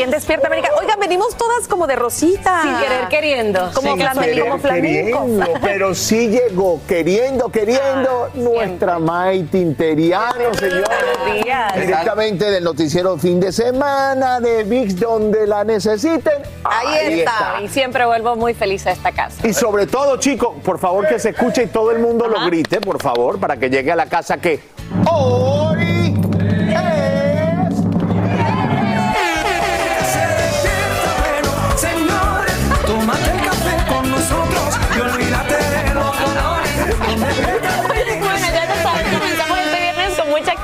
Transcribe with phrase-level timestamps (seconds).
[0.00, 0.70] Aquí en Despierta América.
[0.80, 2.62] Oigan, venimos todas como de rosita.
[2.62, 3.70] Sin querer queriendo.
[3.74, 5.26] Como, Sin flamenco, querer como flamenco.
[5.26, 10.88] queriendo, pero sí llegó queriendo, queriendo nuestra Maite Interiano, señor.
[10.88, 11.74] Buenos días.
[11.74, 16.42] Directamente del noticiero fin de semana de VIX, donde la necesiten.
[16.64, 17.60] Ahí, está.
[17.62, 19.46] Y siempre vuelvo muy feliz a esta casa.
[19.46, 22.80] Y sobre todo, chicos, por favor que se escuche y todo el mundo lo grite,
[22.80, 24.60] por favor, para que llegue a la casa que
[25.10, 25.69] hoy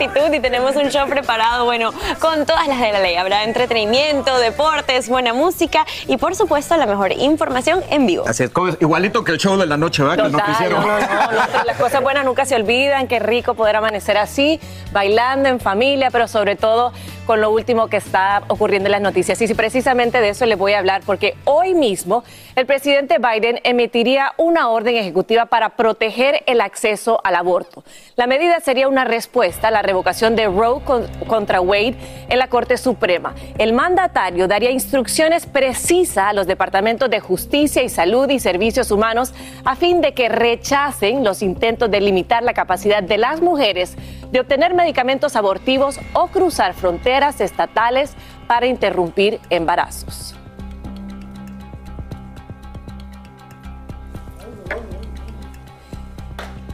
[0.06, 3.16] actitud y tenemos un show preparado, bueno, con todas las de la ley.
[3.16, 8.24] Habrá entretenimiento, deportes, buena música y por supuesto la mejor información en vivo.
[8.26, 8.50] Así es,
[8.80, 10.24] igualito que el show de la noche, ¿verdad?
[10.24, 10.80] Que Total, noticiero.
[10.80, 14.60] no, no, no, las cosas buenas nunca se olvidan, qué rico poder amanecer así,
[14.92, 16.92] bailando en familia, pero sobre todo
[17.26, 19.40] con lo último que está ocurriendo en las noticias.
[19.42, 22.24] Y precisamente de eso les voy a hablar, porque hoy mismo
[22.54, 27.82] el presidente Biden emitiría una orden ejecutiva para proteger el acceso al aborto.
[28.14, 31.94] La medida sería una respuesta a la revocación de Roe con- contra Wade
[32.28, 33.34] en la Corte Suprema.
[33.56, 39.32] El mandatario daría instrucciones precisas a los departamentos de Justicia y Salud y Servicios Humanos
[39.64, 43.96] a fin de que rechacen los intentos de limitar la capacidad de las mujeres
[44.30, 48.12] de obtener medicamentos abortivos o cruzar fronteras estatales
[48.46, 50.35] para interrumpir embarazos.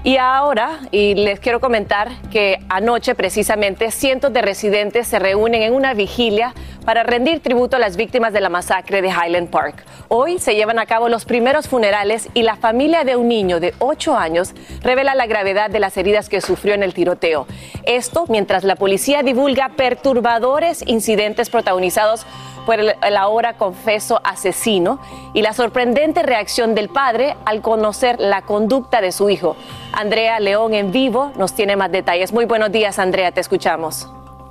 [0.05, 5.75] Y ahora, y les quiero comentar que anoche precisamente cientos de residentes se reúnen en
[5.75, 6.55] una vigilia
[6.85, 9.85] para rendir tributo a las víctimas de la masacre de Highland Park.
[10.09, 13.75] Hoy se llevan a cabo los primeros funerales y la familia de un niño de
[13.79, 17.47] 8 años revela la gravedad de las heridas que sufrió en el tiroteo.
[17.85, 22.27] Esto mientras la policía divulga perturbadores incidentes protagonizados
[22.67, 25.01] por el, el ahora confeso asesino
[25.33, 29.57] y la sorprendente reacción del padre al conocer la conducta de su hijo.
[29.93, 32.33] Andrea León en vivo nos tiene más detalles.
[32.33, 34.09] Muy buenos días, Andrea, te escuchamos.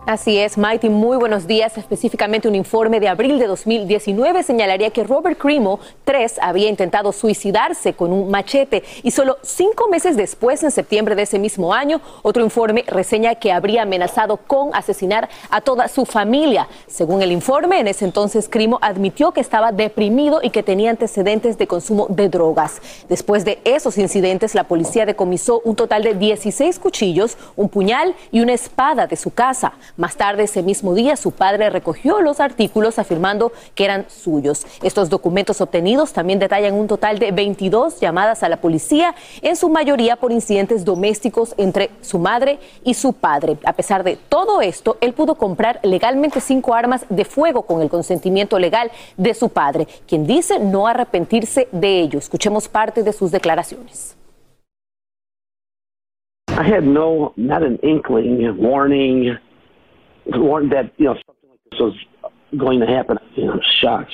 [0.07, 1.77] Así es, Mighty, muy buenos días.
[1.77, 7.93] Específicamente un informe de abril de 2019 señalaría que Robert Crimo, 3, había intentado suicidarse
[7.93, 12.43] con un machete y solo cinco meses después, en septiembre de ese mismo año, otro
[12.43, 16.67] informe reseña que habría amenazado con asesinar a toda su familia.
[16.87, 21.59] Según el informe, en ese entonces Crimo admitió que estaba deprimido y que tenía antecedentes
[21.59, 22.81] de consumo de drogas.
[23.07, 28.41] Después de esos incidentes, la policía decomisó un total de 16 cuchillos, un puñal y
[28.41, 29.73] una espada de su casa.
[29.97, 34.65] Más tarde ese mismo día su padre recogió los artículos afirmando que eran suyos.
[34.83, 39.69] Estos documentos obtenidos también detallan un total de 22 llamadas a la policía, en su
[39.69, 43.57] mayoría por incidentes domésticos entre su madre y su padre.
[43.65, 47.89] A pesar de todo esto, él pudo comprar legalmente cinco armas de fuego con el
[47.89, 52.19] consentimiento legal de su padre, quien dice no arrepentirse de ello.
[52.19, 54.15] Escuchemos parte de sus declaraciones.
[56.61, 59.37] I had no, not an inkling, warning,
[60.25, 61.95] warned that you know something like this was
[62.57, 63.17] going to happen.
[63.35, 64.13] You know, I was shocked.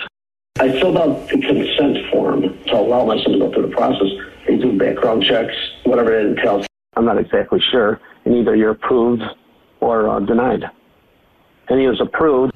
[0.59, 4.07] I filled out the consent form to allow my son to go through the process.
[4.47, 6.65] They do background checks, whatever it entails.
[6.95, 9.21] I'm not exactly sure, and either you're approved
[9.81, 10.63] or uh, denied.
[11.69, 12.53] And he was approved.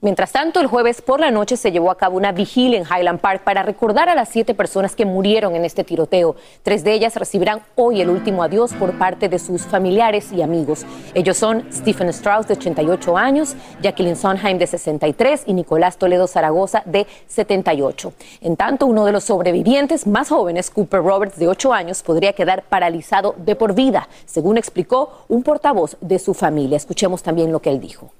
[0.00, 3.18] Mientras tanto, el jueves por la noche se llevó a cabo una vigilia en Highland
[3.18, 6.36] Park para recordar a las siete personas que murieron en este tiroteo.
[6.62, 10.86] Tres de ellas recibirán hoy el último adiós por parte de sus familiares y amigos.
[11.14, 16.84] Ellos son Stephen Strauss, de 88 años, Jacqueline Sondheim, de 63, y Nicolás Toledo Zaragoza,
[16.86, 18.12] de 78.
[18.42, 22.62] En tanto, uno de los sobrevivientes más jóvenes, Cooper Roberts, de 8 años, podría quedar
[22.62, 26.76] paralizado de por vida, según explicó un portavoz de su familia.
[26.76, 28.12] Escuchemos también lo que él dijo.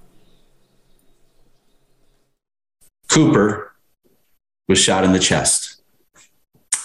[3.19, 3.75] Cooper
[4.69, 5.83] was shot in the chest,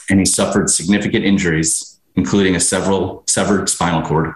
[0.10, 4.34] and he suffered significant injuries, including a several severed spinal cord.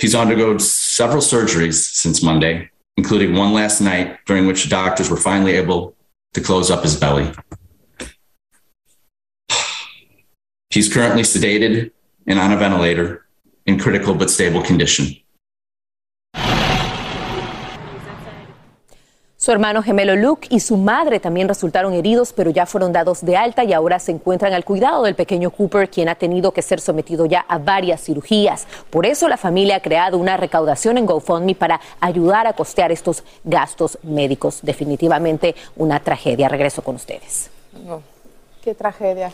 [0.00, 5.54] He's undergone several surgeries since Monday, including one last night, during which doctors were finally
[5.54, 5.96] able
[6.34, 7.32] to close up his belly.
[10.70, 11.90] He's currently sedated
[12.28, 13.26] and on a ventilator
[13.66, 15.16] in critical but stable condition.
[19.48, 23.34] Su hermano gemelo Luke y su madre también resultaron heridos, pero ya fueron dados de
[23.34, 26.82] alta y ahora se encuentran al cuidado del pequeño Cooper, quien ha tenido que ser
[26.82, 28.66] sometido ya a varias cirugías.
[28.90, 33.24] Por eso la familia ha creado una recaudación en GoFundMe para ayudar a costear estos
[33.42, 34.58] gastos médicos.
[34.60, 36.50] Definitivamente una tragedia.
[36.50, 37.48] Regreso con ustedes.
[38.62, 39.32] Qué tragedia.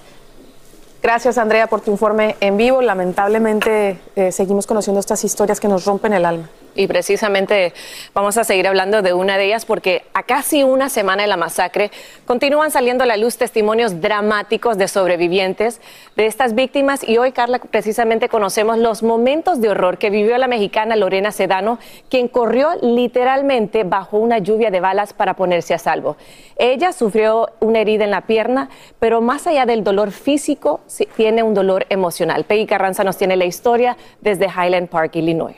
[1.03, 2.81] Gracias, Andrea, por tu informe en vivo.
[2.83, 6.49] Lamentablemente, eh, seguimos conociendo estas historias que nos rompen el alma.
[6.75, 7.73] Y precisamente
[8.15, 11.37] vamos a seguir hablando de una de ellas porque a casi una semana de la
[11.37, 11.91] masacre
[12.27, 15.81] continúan saliendo a la luz testimonios dramáticos de sobrevivientes
[16.17, 20.49] de estas víctimas y hoy, Carla, precisamente conocemos los momentos de horror que vivió la
[20.49, 21.79] mexicana Lorena Sedano,
[22.09, 26.17] quien corrió literalmente bajo una lluvia de balas para ponerse a salvo.
[26.57, 28.69] Ella sufrió una herida en la pierna,
[28.99, 30.81] pero más allá del dolor físico,
[31.17, 32.45] tiene un dolor emocional.
[32.45, 35.57] Peggy Carranza nos tiene la historia desde Highland Park, Illinois.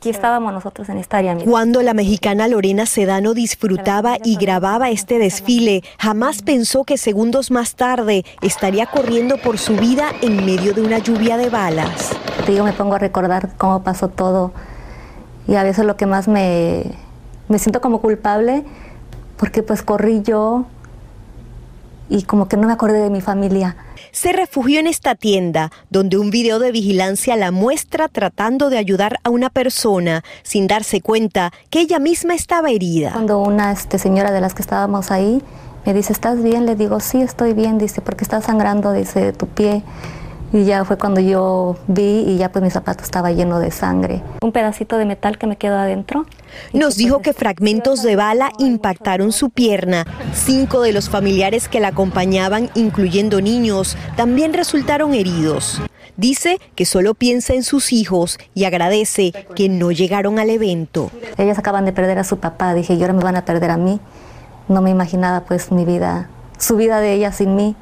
[0.00, 1.36] Aquí estábamos nosotros en esta área.
[1.44, 7.74] Cuando la mexicana Lorena Sedano disfrutaba y grababa este desfile, jamás pensó que segundos más
[7.74, 12.12] tarde estaría corriendo por su vida en medio de una lluvia de balas.
[12.48, 14.52] Yo me pongo a recordar cómo pasó todo
[15.46, 16.84] y a veces lo que más me,
[17.48, 18.64] me siento como culpable
[19.36, 20.64] porque pues corrí yo
[22.08, 23.76] y como que no me acordé de mi familia
[24.12, 29.18] se refugió en esta tienda, donde un video de vigilancia la muestra tratando de ayudar
[29.24, 33.12] a una persona sin darse cuenta que ella misma estaba herida.
[33.12, 35.42] Cuando una este, señora de las que estábamos ahí
[35.86, 36.66] me dice, ¿estás bien?
[36.66, 39.82] Le digo, sí, estoy bien, dice, porque está sangrando, dice, de tu pie.
[40.52, 44.22] Y ya fue cuando yo vi y ya pues mi zapato estaba lleno de sangre.
[44.42, 46.26] Un pedacito de metal que me quedó adentro.
[46.72, 50.04] Nos dijo que fragmentos de bala impactaron su pierna.
[50.34, 55.80] Cinco de los familiares que la acompañaban, incluyendo niños, también resultaron heridos.
[56.16, 61.12] Dice que solo piensa en sus hijos y agradece que no llegaron al evento.
[61.38, 63.76] Ellas acaban de perder a su papá, dije, y ahora me van a perder a
[63.76, 64.00] mí.
[64.68, 67.76] No me imaginaba pues mi vida, su vida de ella sin mí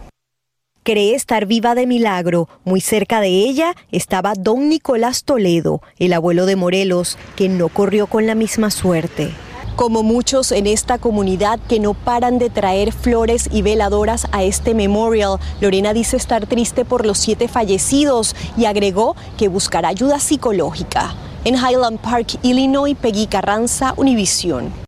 [0.88, 2.48] cree estar viva de milagro.
[2.64, 8.06] Muy cerca de ella estaba don Nicolás Toledo, el abuelo de Morelos, que no corrió
[8.06, 9.30] con la misma suerte.
[9.76, 14.72] Como muchos en esta comunidad que no paran de traer flores y veladoras a este
[14.72, 21.14] memorial, Lorena dice estar triste por los siete fallecidos y agregó que buscará ayuda psicológica.
[21.44, 24.87] En Highland Park, Illinois, Peggy Carranza, Univision.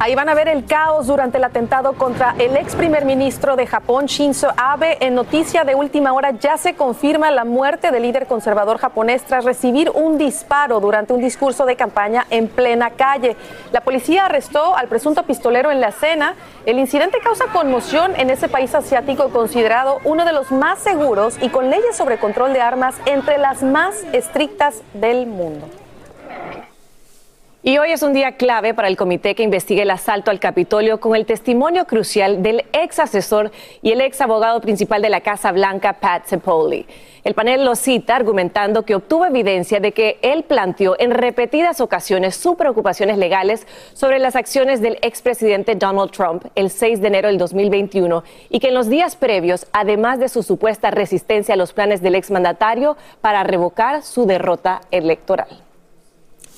[0.00, 3.66] Ahí van a ver el caos durante el atentado contra el ex primer ministro de
[3.66, 4.96] Japón, Shinzo Abe.
[5.00, 9.44] En noticia de última hora ya se confirma la muerte del líder conservador japonés tras
[9.44, 13.36] recibir un disparo durante un discurso de campaña en plena calle.
[13.72, 16.36] La policía arrestó al presunto pistolero en la escena.
[16.64, 21.48] El incidente causa conmoción en ese país asiático considerado uno de los más seguros y
[21.48, 25.66] con leyes sobre control de armas entre las más estrictas del mundo.
[27.68, 31.00] Y hoy es un día clave para el comité que investigue el asalto al Capitolio
[31.00, 33.50] con el testimonio crucial del ex asesor
[33.82, 36.86] y el ex abogado principal de la Casa Blanca, Pat Cipollone.
[37.24, 42.36] El panel lo cita argumentando que obtuvo evidencia de que él planteó en repetidas ocasiones
[42.36, 47.36] sus preocupaciones legales sobre las acciones del expresidente Donald Trump el 6 de enero del
[47.36, 52.00] 2021 y que en los días previos, además de su supuesta resistencia a los planes
[52.00, 55.67] del exmandatario para revocar su derrota electoral.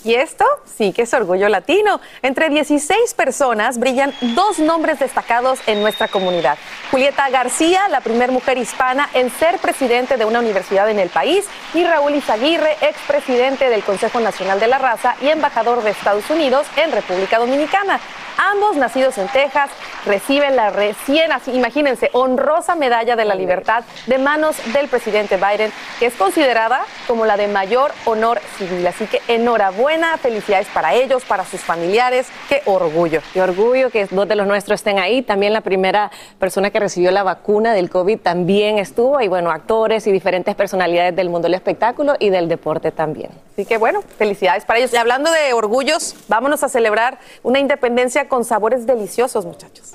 [0.02, 2.00] Y esto sí que es orgullo latino.
[2.23, 6.57] Entre 16 personas brillan dos nombres destacados en nuestra comunidad.
[6.90, 11.45] Julieta García, la primera mujer hispana en ser presidente de una universidad en el país,
[11.75, 16.66] y Raúl Izaguirre, expresidente del Consejo Nacional de la Raza y embajador de Estados Unidos
[16.76, 18.00] en República Dominicana.
[18.38, 19.71] Ambos nacidos en Texas
[20.07, 26.07] reciben la recién, imagínense, honrosa medalla de la libertad de manos del presidente Biden, que
[26.07, 28.87] es considerada como la de mayor honor civil.
[28.87, 29.89] Así que enhorabuena,
[30.20, 32.28] felicidades para ellos, para sus familiares.
[32.49, 33.20] Qué orgullo.
[33.32, 35.23] Qué orgullo que dos de los nuestros estén ahí.
[35.23, 39.20] También la primera persona que recibió la vacuna del COVID también estuvo.
[39.20, 43.30] Y bueno, actores y diferentes personalidades del mundo del espectáculo y del deporte también.
[43.52, 44.92] Así que bueno, felicidades para ellos.
[44.92, 49.94] Y hablando de orgullos, vámonos a celebrar una independencia con sabores deliciosos, muchachos.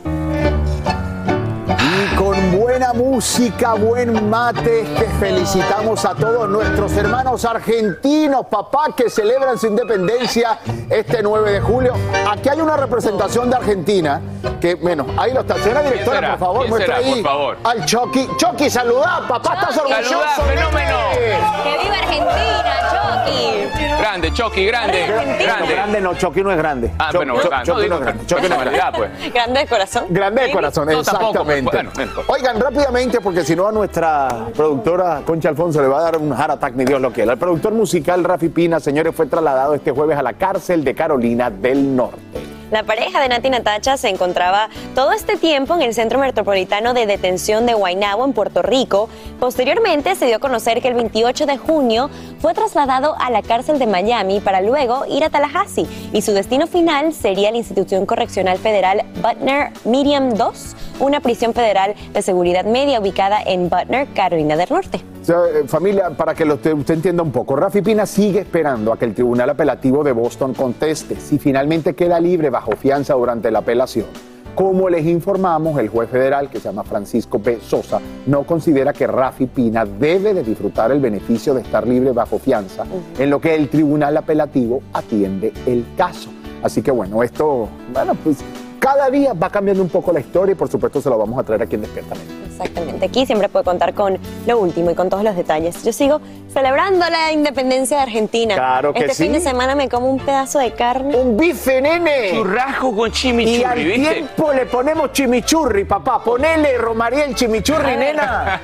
[2.18, 9.58] Con buena música, buen mate, te felicitamos a todos nuestros hermanos argentinos, papá, que celebran
[9.58, 11.94] su independencia este 9 de julio.
[12.32, 14.22] Aquí hay una representación de Argentina,
[14.62, 15.56] que, bueno, ahí lo está.
[15.56, 16.30] Señora directora, será?
[16.32, 17.58] por favor, ¿Quién muestra será, ahí por favor?
[17.64, 18.30] al Chucky.
[18.38, 20.10] Chucky, saludá, papá, estás orgulloso.
[20.10, 20.98] Saludá, fenómeno.
[21.14, 23.66] ¡Que viva Argentina, Chucky!
[24.00, 25.08] Grande, Chucky, grande.
[25.08, 26.92] No, grande no, Chucky no es grande.
[27.00, 28.26] Ah, bueno, no, Chucky no es que- grande.
[28.26, 28.98] Chucky no es grande.
[28.98, 29.34] pues.
[29.34, 30.06] Grande de corazón.
[30.10, 31.72] Grande de corazón, tampoco, exactamente.
[31.72, 36.04] pues, bueno, Oigan, rápidamente, porque si no a nuestra productora Concha Alfonso le va a
[36.04, 37.34] dar un heart attack, ni Dios lo quiera.
[37.34, 41.50] El productor musical Rafi Pina, señores, fue trasladado este jueves a la cárcel de Carolina
[41.50, 42.45] del Norte.
[42.76, 47.06] La pareja de Nati Natacha se encontraba todo este tiempo en el Centro Metropolitano de
[47.06, 49.08] Detención de Guaynabo, en Puerto Rico.
[49.40, 53.80] Posteriormente se dio a conocer que el 28 de junio fue trasladado a la cárcel
[53.80, 58.58] de Miami para luego ir a Tallahassee y su destino final sería la institución correccional
[58.58, 64.68] federal Butner Medium 2, una prisión federal de seguridad media ubicada en Butner, Carolina del
[64.70, 65.15] Norte.
[65.26, 68.42] O sea, eh, familia, para que lo usted, usted entienda un poco, Rafi Pina sigue
[68.42, 73.16] esperando a que el Tribunal Apelativo de Boston conteste si finalmente queda libre bajo fianza
[73.16, 74.06] durante la apelación.
[74.54, 77.60] Como les informamos, el juez federal, que se llama Francisco P.
[77.60, 82.38] Sosa, no considera que Rafi Pina debe de disfrutar el beneficio de estar libre bajo
[82.38, 82.84] fianza,
[83.18, 86.30] en lo que el Tribunal Apelativo atiende el caso.
[86.62, 88.44] Así que bueno, esto, bueno, pues
[88.86, 91.44] cada día va cambiando un poco la historia y por supuesto se lo vamos a
[91.44, 92.14] traer aquí en Despierta.
[92.46, 95.84] Exactamente, aquí siempre puede contar con lo último y con todos los detalles.
[95.84, 96.22] Yo sigo
[96.56, 98.56] celebrando la independencia de Argentina.
[98.56, 99.24] Claro que este sí.
[99.24, 101.14] fin de semana me como un pedazo de carne.
[101.14, 102.32] Un bife, nene.
[102.32, 104.14] Churrasco con Y al chimichurri, ¿viste?
[104.14, 106.24] tiempo le ponemos chimichurri, papá.
[106.24, 108.62] Ponele, Romariel, chimichurri, nena.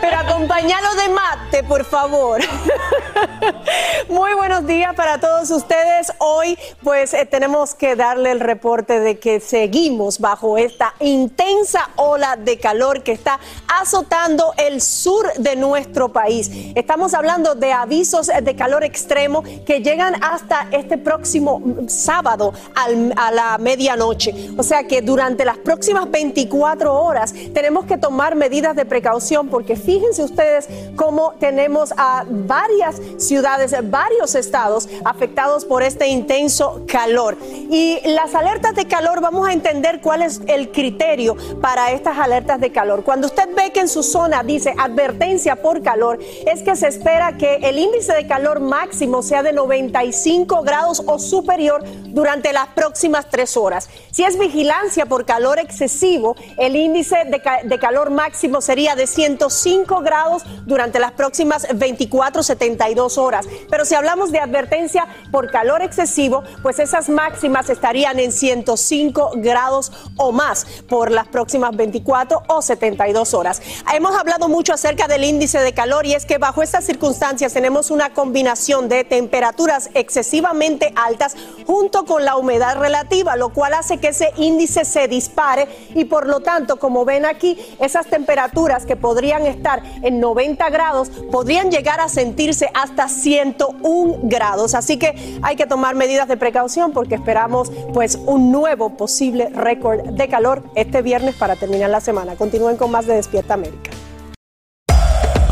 [0.00, 2.40] Pero acompañalo de mate, por favor.
[4.08, 6.14] Muy buenos días para todos ustedes.
[6.16, 12.36] Hoy, pues, eh, tenemos que darle el reporte de que seguimos bajo esta intensa ola
[12.36, 13.38] de calor que está
[13.68, 16.37] azotando el sur de nuestro país.
[16.74, 23.32] Estamos hablando de avisos de calor extremo que llegan hasta este próximo sábado al- a
[23.32, 24.50] la medianoche.
[24.56, 29.76] O sea que durante las próximas 24 horas tenemos que tomar medidas de precaución porque
[29.76, 37.36] fíjense ustedes cómo tenemos a varias ciudades, varios estados afectados por este intenso calor.
[37.70, 42.60] Y las alertas de calor, vamos a entender cuál es el criterio para estas alertas
[42.60, 43.02] de calor.
[43.04, 47.36] Cuando usted ve que en su zona dice advertencia por calor, es que se espera
[47.36, 53.28] que el índice de calor máximo sea de 95 grados o superior durante las próximas
[53.30, 53.88] tres horas.
[54.10, 59.06] Si es vigilancia por calor excesivo, el índice de, ca- de calor máximo sería de
[59.06, 63.46] 105 grados durante las próximas 24, 72 horas.
[63.70, 69.92] Pero si hablamos de advertencia por calor excesivo, pues esas máximas estarían en 105 grados
[70.16, 73.60] o más por las próximas 24 o 72 horas.
[73.94, 77.92] Hemos hablado mucho acerca del índice de calor y es que bajo estas circunstancias tenemos
[77.92, 84.08] una combinación de temperaturas excesivamente altas junto con la humedad relativa, lo cual hace que
[84.08, 89.46] ese índice se dispare y por lo tanto, como ven aquí, esas temperaturas que podrían
[89.46, 94.74] estar en 90 grados podrían llegar a sentirse hasta 101 grados.
[94.74, 100.00] Así que hay que tomar medidas de precaución porque esperamos pues un nuevo posible récord
[100.00, 102.34] de calor este viernes para terminar la semana.
[102.34, 103.92] Continúen con más de Despierta América.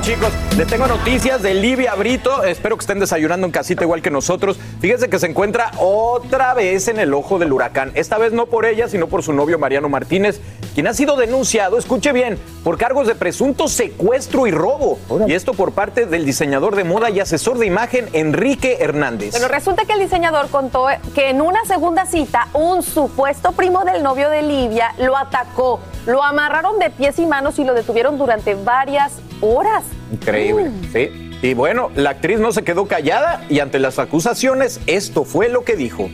[0.00, 2.44] Chicos, les tengo noticias de Livia Brito.
[2.44, 4.56] Espero que estén desayunando en casita igual que nosotros.
[4.80, 7.90] Fíjense que se encuentra otra vez en el ojo del huracán.
[7.94, 10.40] Esta vez no por ella, sino por su novio Mariano Martínez,
[10.74, 14.98] quien ha sido denunciado, escuche bien, por cargos de presunto secuestro y robo.
[15.26, 19.32] Y esto por parte del diseñador de moda y asesor de imagen Enrique Hernández.
[19.32, 24.02] Bueno, resulta que el diseñador contó que en una segunda cita, un supuesto primo del
[24.02, 25.80] novio de Livia lo atacó.
[26.06, 29.84] Lo amarraron de pies y manos y lo detuvieron durante varias horas.
[30.12, 31.08] Increíble, sí.
[31.42, 35.64] Y bueno, la actriz no se quedó callada y ante las acusaciones, esto fue lo
[35.64, 36.10] que dijo.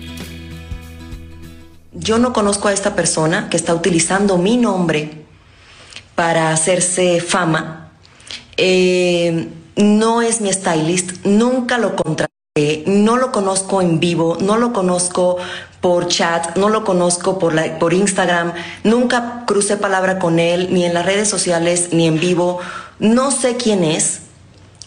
[1.93, 5.11] Yo no conozco a esta persona que está utilizando mi nombre
[6.14, 7.93] para hacerse fama.
[8.57, 14.73] Eh, no es mi stylist, nunca lo contraté, no lo conozco en vivo, no lo
[14.73, 15.38] conozco
[15.83, 20.87] por chat, no lo conozco por, la- por Instagram, nunca crucé palabra con él, ni
[20.87, 22.61] en las redes sociales, ni en vivo.
[23.01, 24.21] No sé quién es,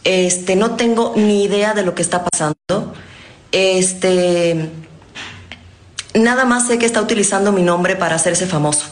[0.06, 2.94] este, no tengo ni idea de lo que está pasando.
[3.52, 4.70] Este,
[6.14, 8.86] nada más sé que está utilizando mi nombre para hacerse famoso.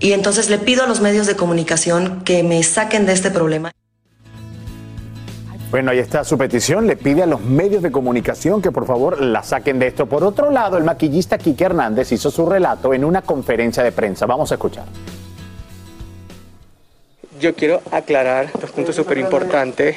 [0.00, 3.70] Y entonces le pido a los medios de comunicación que me saquen de este problema.
[5.72, 6.86] Bueno, ahí está su petición.
[6.86, 10.04] Le pide a los medios de comunicación que por favor la saquen de esto.
[10.04, 14.26] Por otro lado, el maquillista Quique Hernández hizo su relato en una conferencia de prensa.
[14.26, 14.84] Vamos a escuchar.
[17.40, 19.96] Yo quiero aclarar dos puntos súper importantes.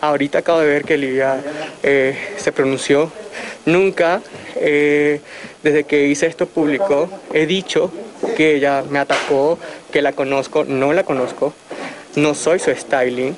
[0.00, 1.40] Ahorita acabo de ver que Livia
[1.82, 3.10] eh, se pronunció.
[3.64, 4.20] Nunca,
[4.54, 5.20] eh,
[5.60, 7.90] desde que hice esto público, he dicho
[8.36, 9.58] que ella me atacó,
[9.90, 10.62] que la conozco.
[10.62, 11.52] No la conozco.
[12.14, 13.34] No soy su styling.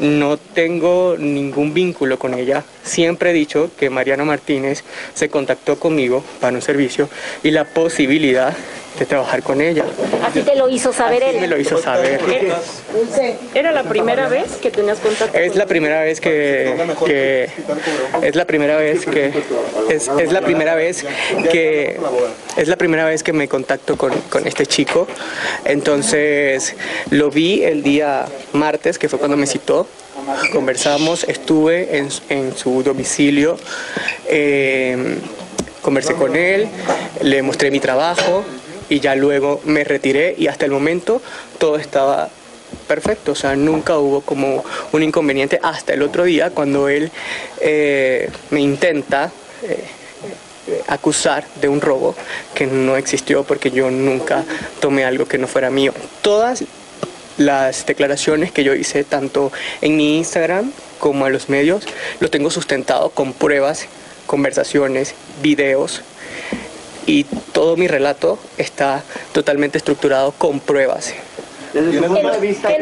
[0.00, 2.64] No tengo ningún vínculo con ella.
[2.82, 7.08] Siempre he dicho que Mariano Martínez se contactó conmigo para un servicio
[7.42, 8.56] y la posibilidad
[8.98, 9.84] de trabajar con ella.
[10.26, 11.40] Así te lo hizo saber Así él.
[11.40, 12.20] me lo hizo saber.
[13.54, 15.36] ¿Era la primera vez que tenías contacto?
[15.38, 16.74] Es la primera vez que,
[17.06, 17.48] que-
[18.22, 19.32] es la primera vez que
[19.90, 21.04] es, es la primera vez
[21.50, 21.98] que
[22.56, 25.06] es la primera vez que me contacto con, con este chico.
[25.64, 26.74] Entonces
[27.10, 29.86] lo vi el día martes, que fue cuando me citó.
[30.52, 33.56] Conversamos, estuve en, en su domicilio,
[34.28, 35.16] eh,
[35.80, 36.68] conversé con él,
[37.22, 38.44] le mostré mi trabajo
[38.92, 41.22] y ya luego me retiré y hasta el momento
[41.56, 42.28] todo estaba
[42.86, 47.10] perfecto, o sea, nunca hubo como un inconveniente hasta el otro día cuando él
[47.60, 52.14] eh, me intenta eh, acusar de un robo
[52.54, 54.44] que no existió porque yo nunca
[54.78, 55.94] tomé algo que no fuera mío.
[56.20, 56.64] Todas
[57.38, 61.84] las declaraciones que yo hice tanto en mi Instagram como a los medios
[62.20, 63.86] lo tengo sustentado con pruebas,
[64.26, 66.02] conversaciones, videos
[67.06, 71.12] y todo mi relato está totalmente estructurado con pruebas.
[71.74, 72.00] Enrique,
[72.62, 72.76] te,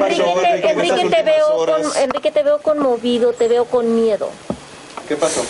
[0.71, 4.29] Enrique, te veo con- Enrique, te veo conmovido, te veo con miedo.
[5.09, 5.45] ¿Qué pasó?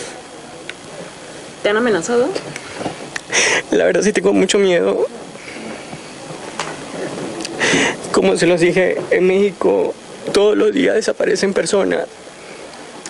[1.63, 2.29] ¿Te han amenazado?
[3.71, 5.07] La verdad sí tengo mucho miedo.
[8.11, 9.93] Como se los dije, en México
[10.33, 12.05] todos los días desaparecen personas.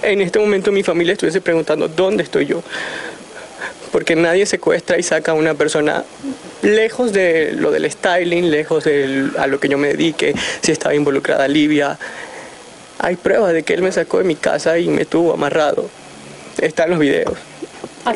[0.03, 2.61] En este momento mi familia estuviese preguntando dónde estoy yo.
[3.91, 6.03] Porque nadie secuestra y saca a una persona
[6.61, 10.95] lejos de lo del styling, lejos de a lo que yo me dedique, si estaba
[10.95, 11.97] involucrada Livia.
[12.99, 15.89] Hay pruebas de que él me sacó de mi casa y me tuvo amarrado.
[16.59, 17.33] Están los videos.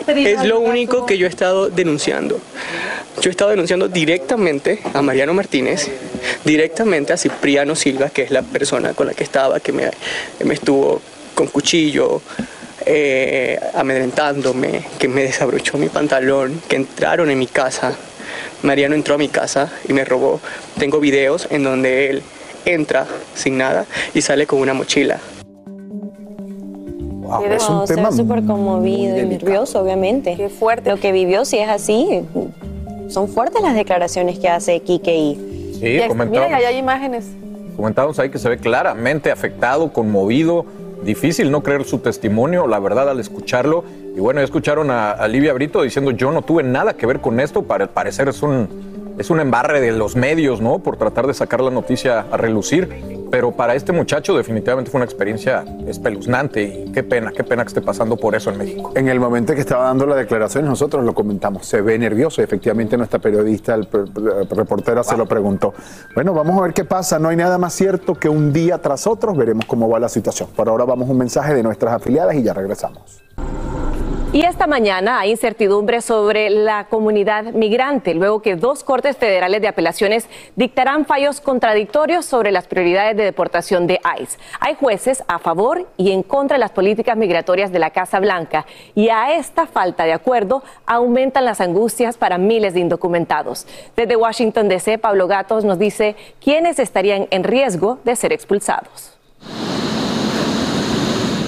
[0.07, 2.39] Es lo único que yo he estado denunciando.
[3.21, 5.89] Yo he estado denunciando directamente a Mariano Martínez,
[6.43, 9.89] directamente a Cipriano Silva, que es la persona con la que estaba, que me,
[10.43, 11.01] me estuvo
[11.33, 12.21] con cuchillo,
[12.85, 17.95] eh, amedrentándome, que me desabrochó mi pantalón, que entraron en mi casa.
[18.63, 20.39] Mariano entró a mi casa y me robó.
[20.77, 22.23] Tengo videos en donde él
[22.65, 25.19] entra sin nada y sale con una mochila.
[27.25, 30.35] Wow, es un tema súper conmovido y nervioso, obviamente.
[30.35, 30.91] Qué fuerte.
[30.91, 32.23] Lo que vivió, si es así,
[33.09, 35.35] son fuertes las declaraciones que hace Kike y...
[35.79, 37.25] Sí, Mira, ahí hay imágenes.
[37.75, 40.65] Comentábamos ahí que se ve claramente afectado, conmovido.
[41.05, 43.83] Difícil no creer su testimonio, la verdad, al escucharlo.
[44.15, 47.21] Y bueno, ya escucharon a, a Livia Brito diciendo, yo no tuve nada que ver
[47.21, 47.61] con esto.
[47.61, 50.79] Para el parecer es un, es un embarre de los medios, ¿no?
[50.79, 53.14] Por tratar de sacar la noticia a relucir.
[53.35, 57.67] Pero para este muchacho definitivamente fue una experiencia espeluznante y qué pena, qué pena que
[57.67, 58.93] esté pasando por eso en México.
[58.95, 62.41] En el momento que estaba dando la declaración, nosotros lo comentamos, se ve nervioso.
[62.41, 63.89] Efectivamente, nuestra periodista, el,
[64.51, 65.73] reportera, se lo preguntó.
[66.13, 67.19] Bueno, vamos a ver qué pasa.
[67.19, 70.47] No hay nada más cierto que un día tras otro veremos cómo va la situación.
[70.55, 73.21] Por ahora vamos a un mensaje de nuestras afiliadas y ya regresamos.
[74.35, 79.69] Y esta mañana hay incertidumbre sobre la comunidad migrante, luego que dos cortes federales de
[79.69, 84.37] apelaciones dictarán fallos contradictorios sobre las prioridades de deportación de ICE.
[84.59, 88.65] Hay jueces a favor y en contra de las políticas migratorias de la Casa Blanca
[88.93, 93.65] y a esta falta de acuerdo aumentan las angustias para miles de indocumentados.
[93.95, 99.15] Desde Washington DC, Pablo Gatos nos dice quiénes estarían en riesgo de ser expulsados.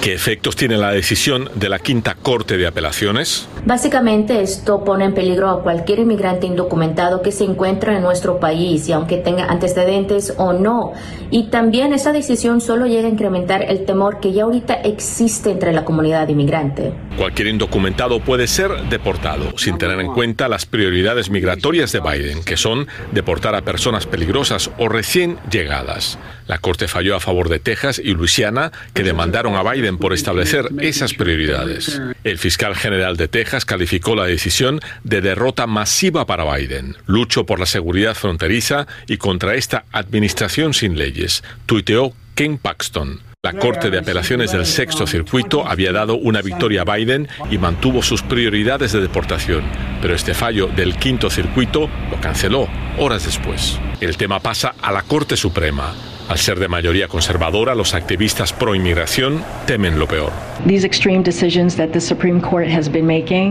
[0.00, 3.48] ¿Qué efectos tiene la decisión de la Quinta Corte de Apelaciones?
[3.68, 8.88] Básicamente esto pone en peligro a cualquier inmigrante indocumentado que se encuentra en nuestro país
[8.88, 10.94] y aunque tenga antecedentes o no.
[11.30, 15.74] Y también esa decisión solo llega a incrementar el temor que ya ahorita existe entre
[15.74, 16.94] la comunidad inmigrante.
[17.18, 22.56] Cualquier indocumentado puede ser deportado sin tener en cuenta las prioridades migratorias de Biden, que
[22.56, 26.18] son deportar a personas peligrosas o recién llegadas.
[26.46, 30.70] La Corte falló a favor de Texas y Luisiana, que demandaron a Biden por establecer
[30.80, 32.00] esas prioridades.
[32.24, 33.28] El fiscal general de
[33.64, 36.96] Calificó la decisión de derrota masiva para Biden.
[37.06, 43.20] Lucho por la seguridad fronteriza y contra esta administración sin leyes, tuiteó Ken Paxton.
[43.42, 48.02] La Corte de Apelaciones del Sexto Circuito había dado una victoria a Biden y mantuvo
[48.02, 49.62] sus prioridades de deportación,
[50.02, 52.68] pero este fallo del Quinto Circuito lo canceló
[52.98, 53.78] horas después.
[54.00, 55.94] El tema pasa a la Corte Suprema.
[56.28, 60.30] Al ser de mayoría conservadora, los activistas pro inmigración temen lo peor.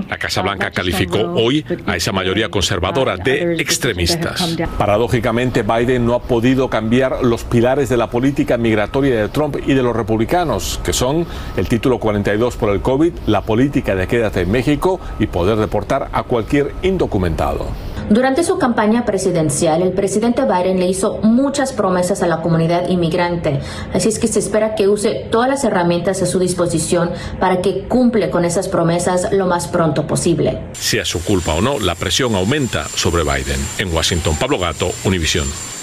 [0.07, 4.57] La Casa Blanca calificó hoy a esa mayoría conservadora de extremistas.
[4.77, 9.73] Paradójicamente, Biden no ha podido cambiar los pilares de la política migratoria de Trump y
[9.73, 11.25] de los republicanos, que son
[11.57, 16.09] el título 42 por el COVID, la política de quédate en México y poder deportar
[16.13, 17.86] a cualquier indocumentado.
[18.09, 23.59] Durante su campaña presidencial, el presidente Biden le hizo muchas promesas a la comunidad inmigrante,
[23.93, 27.83] así es que se espera que use todas las herramientas a su disposición para que
[27.83, 30.59] cumple con esas promesas lo más pronto posible.
[30.71, 33.59] Sea su culpa o no, la presión aumenta sobre Biden.
[33.77, 35.76] En Washington, Pablo Gato, Univisión.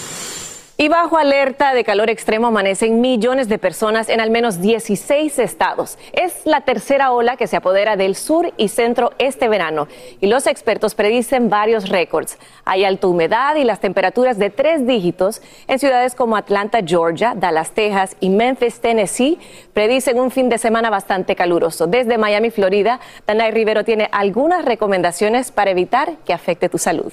[0.77, 5.99] Y bajo alerta de calor extremo amanecen millones de personas en al menos 16 estados.
[6.13, 9.87] Es la tercera ola que se apodera del sur y centro este verano
[10.21, 12.39] y los expertos predicen varios récords.
[12.65, 17.71] Hay alta humedad y las temperaturas de tres dígitos en ciudades como Atlanta, Georgia, Dallas,
[17.71, 19.39] Texas y Memphis, Tennessee
[19.75, 21.87] predicen un fin de semana bastante caluroso.
[21.87, 27.13] Desde Miami, Florida, Danay Rivero tiene algunas recomendaciones para evitar que afecte tu salud.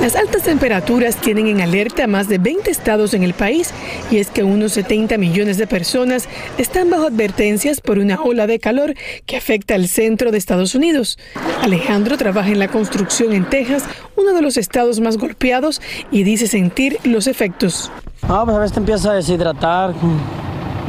[0.00, 3.74] Las altas temperaturas tienen en alerta a más de 20 estados en el país
[4.10, 8.58] y es que unos 70 millones de personas están bajo advertencias por una ola de
[8.58, 8.94] calor
[9.26, 11.18] que afecta al centro de Estados Unidos.
[11.60, 13.84] Alejandro trabaja en la construcción en Texas,
[14.16, 17.92] uno de los estados más golpeados, y dice sentir los efectos.
[18.26, 19.92] No, pues a veces te empieza a deshidratar,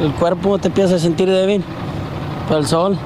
[0.02, 1.62] el cuerpo te empieza a sentir débil
[2.48, 2.98] por el sol.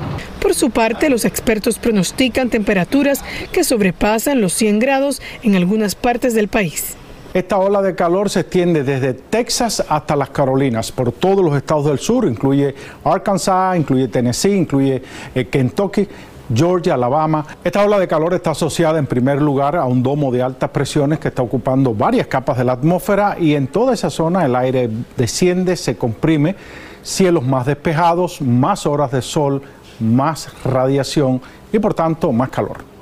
[0.41, 6.33] Por su parte, los expertos pronostican temperaturas que sobrepasan los 100 grados en algunas partes
[6.33, 6.95] del país.
[7.33, 11.85] Esta ola de calor se extiende desde Texas hasta las Carolinas, por todos los estados
[11.85, 15.01] del sur, incluye Arkansas, incluye Tennessee, incluye
[15.35, 16.07] eh, Kentucky.
[16.53, 17.45] Georgia, Alabama.
[17.63, 21.19] Esta ola de calor está asociada en primer lugar a un domo de altas presiones
[21.19, 24.89] que está ocupando varias capas de la atmósfera y en toda esa zona el aire
[25.17, 26.55] desciende, se comprime,
[27.01, 29.61] cielos más despejados, más horas de sol,
[29.99, 32.95] más radiación y por tanto más calor.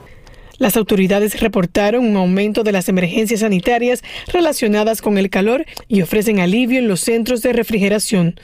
[0.57, 4.01] Las autoridades reportaron un aumento de las emergencias sanitarias
[4.31, 8.35] relacionadas con el calor y ofrecen alivio en los centros de refrigeración,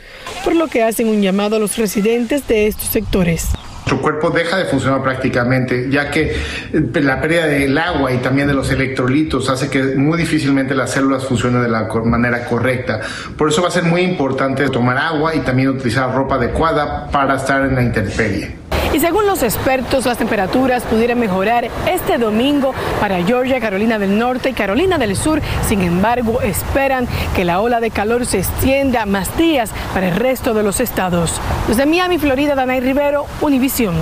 [0.44, 3.50] por lo que hacen un llamado a los residentes de estos sectores.
[3.90, 8.48] Nuestro cuerpo deja de funcionar prácticamente, ya que eh, la pérdida del agua y también
[8.48, 13.00] de los electrolitos hace que muy difícilmente las células funcionen de la manera correcta.
[13.36, 17.38] Por eso va a ser muy importante tomar agua y también utilizar ropa adecuada para
[17.38, 18.69] estar en la intemperie.
[18.92, 24.50] Y según los expertos, las temperaturas pudieran mejorar este domingo para Georgia, Carolina del Norte
[24.50, 25.42] y Carolina del Sur.
[25.68, 30.56] Sin embargo, esperan que la ola de calor se extienda más días para el resto
[30.56, 31.40] de los estados.
[31.68, 33.94] Desde Miami, Florida, Danay Rivero, Univisión.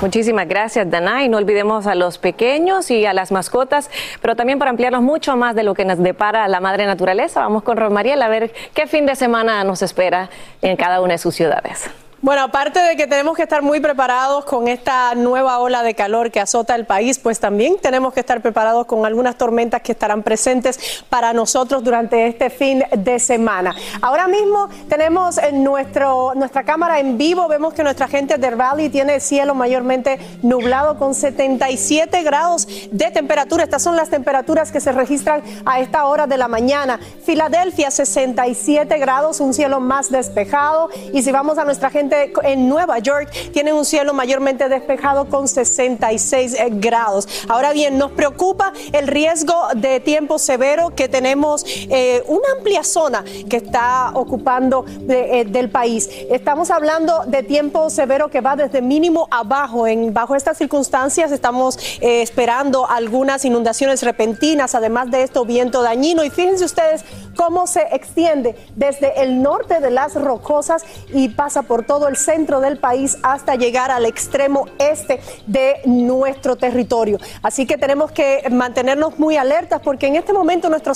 [0.00, 1.28] Muchísimas gracias, Danay.
[1.28, 3.88] No olvidemos a los pequeños y a las mascotas,
[4.20, 7.62] pero también para ampliarnos mucho más de lo que nos depara la madre naturaleza, vamos
[7.62, 10.28] con Romariel a ver qué fin de semana nos espera
[10.60, 11.88] en cada una de sus ciudades.
[12.22, 16.30] Bueno, aparte de que tenemos que estar muy preparados con esta nueva ola de calor
[16.30, 20.22] que azota el país, pues también tenemos que estar preparados con algunas tormentas que estarán
[20.22, 23.74] presentes para nosotros durante este fin de semana.
[24.02, 28.88] Ahora mismo tenemos en nuestro, nuestra cámara en vivo, vemos que nuestra gente del Valley
[28.88, 33.64] tiene el cielo mayormente nublado con 77 grados de temperatura.
[33.64, 37.00] Estas son las temperaturas que se registran a esta hora de la mañana.
[37.24, 40.88] Filadelfia 67 grados, un cielo más despejado.
[41.12, 42.11] Y si vamos a nuestra gente
[42.42, 47.26] en Nueva York tienen un cielo mayormente despejado con 66 eh, grados.
[47.48, 53.24] Ahora bien, nos preocupa el riesgo de tiempo severo que tenemos eh, una amplia zona
[53.48, 56.08] que está ocupando eh, del país.
[56.30, 59.86] Estamos hablando de tiempo severo que va desde mínimo abajo.
[59.86, 66.24] En, bajo estas circunstancias estamos esperando algunas inundaciones repentinas, además de esto viento dañino.
[66.24, 67.04] Y fíjense ustedes
[67.36, 72.60] cómo se extiende desde el norte de las rocosas y pasa por todo el centro
[72.60, 77.18] del país hasta llegar al extremo este de nuestro territorio.
[77.42, 80.92] Así que tenemos que mantenernos muy alertas porque en este momento nuestro,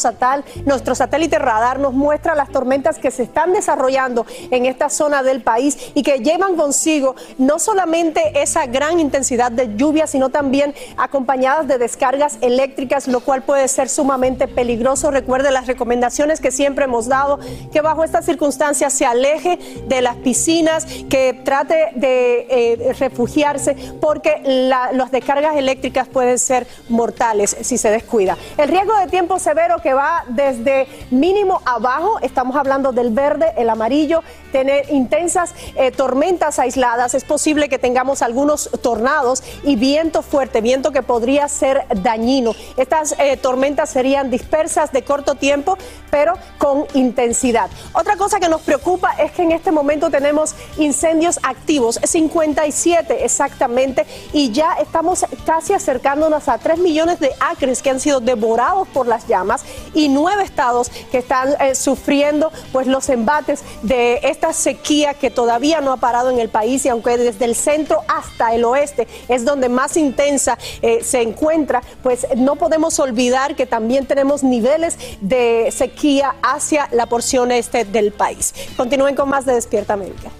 [0.64, 5.42] nuestro satélite radar nos muestra las tormentas que se están desarrollando en esta zona del
[5.42, 11.68] país y que llevan consigo no solamente esa gran intensidad de lluvia, sino también acompañadas
[11.68, 15.10] de descargas eléctricas, lo cual puede ser sumamente peligroso.
[15.10, 17.38] Recuerde las recomendaciones que siempre hemos dado,
[17.72, 24.42] que bajo estas circunstancias se aleje de las piscinas, que trate de eh, refugiarse porque
[24.44, 28.36] las descargas eléctricas pueden ser mortales si se descuida.
[28.56, 33.70] El riesgo de tiempo severo que va desde mínimo abajo, estamos hablando del verde, el
[33.70, 40.60] amarillo, tener intensas eh, tormentas aisladas, es posible que tengamos algunos tornados y viento fuerte,
[40.60, 42.52] viento que podría ser dañino.
[42.76, 45.76] Estas eh, tormentas serían dispersas de corto tiempo,
[46.16, 47.68] pero con intensidad.
[47.92, 54.06] Otra cosa que nos preocupa es que en este momento tenemos incendios activos, 57 exactamente,
[54.32, 59.06] y ya estamos casi acercándonos a 3 millones de acres que han sido devorados por
[59.06, 65.12] las llamas y nueve estados que están eh, sufriendo pues los embates de esta sequía
[65.12, 68.64] que todavía no ha parado en el país y aunque desde el centro hasta el
[68.64, 74.42] oeste es donde más intensa eh, se encuentra, pues no podemos olvidar que también tenemos
[74.42, 76.05] niveles de sequía
[76.42, 78.54] hacia la porción este del país.
[78.76, 80.30] Continúen con más de Despierta América.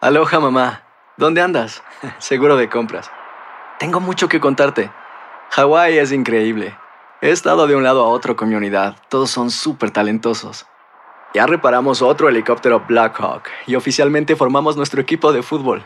[0.00, 0.82] Aloha mamá,
[1.16, 1.82] ¿dónde andas?
[2.18, 3.10] Seguro de compras.
[3.78, 4.90] Tengo mucho que contarte.
[5.50, 6.76] Hawái es increíble.
[7.20, 8.96] He estado de un lado a otro con mi unidad.
[9.08, 10.66] Todos son súper talentosos.
[11.34, 15.84] Ya reparamos otro helicóptero Blackhawk y oficialmente formamos nuestro equipo de fútbol.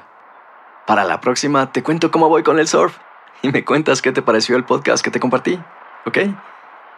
[0.86, 2.96] Para la próxima te cuento cómo voy con el surf
[3.42, 5.58] y me cuentas qué te pareció el podcast que te compartí,
[6.04, 6.18] ¿ok?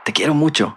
[0.05, 0.77] Te quiero mucho.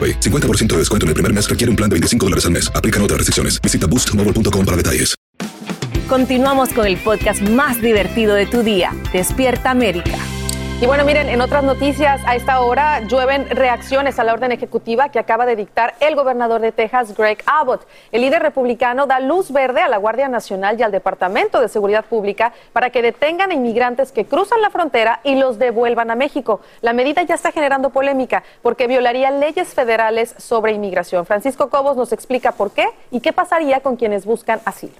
[0.00, 0.20] AroPay.
[0.20, 2.72] 50% de descuento en el primer mes requiere un plan de 25 dólares al mes.
[2.74, 3.60] Aplican otras restricciones.
[3.60, 5.14] Visita boostmobile.com para detalles.
[6.08, 10.18] Continuamos con el podcast más divertido de tu día, Despierta América.
[10.80, 15.10] Y bueno, miren, en otras noticias, a esta hora llueven reacciones a la orden ejecutiva
[15.10, 17.86] que acaba de dictar el gobernador de Texas, Greg Abbott.
[18.12, 22.06] El líder republicano da luz verde a la Guardia Nacional y al Departamento de Seguridad
[22.06, 26.62] Pública para que detengan a inmigrantes que cruzan la frontera y los devuelvan a México.
[26.80, 31.26] La medida ya está generando polémica porque violaría leyes federales sobre inmigración.
[31.26, 34.94] Francisco Cobos nos explica por qué y qué pasaría con quienes buscan asilo.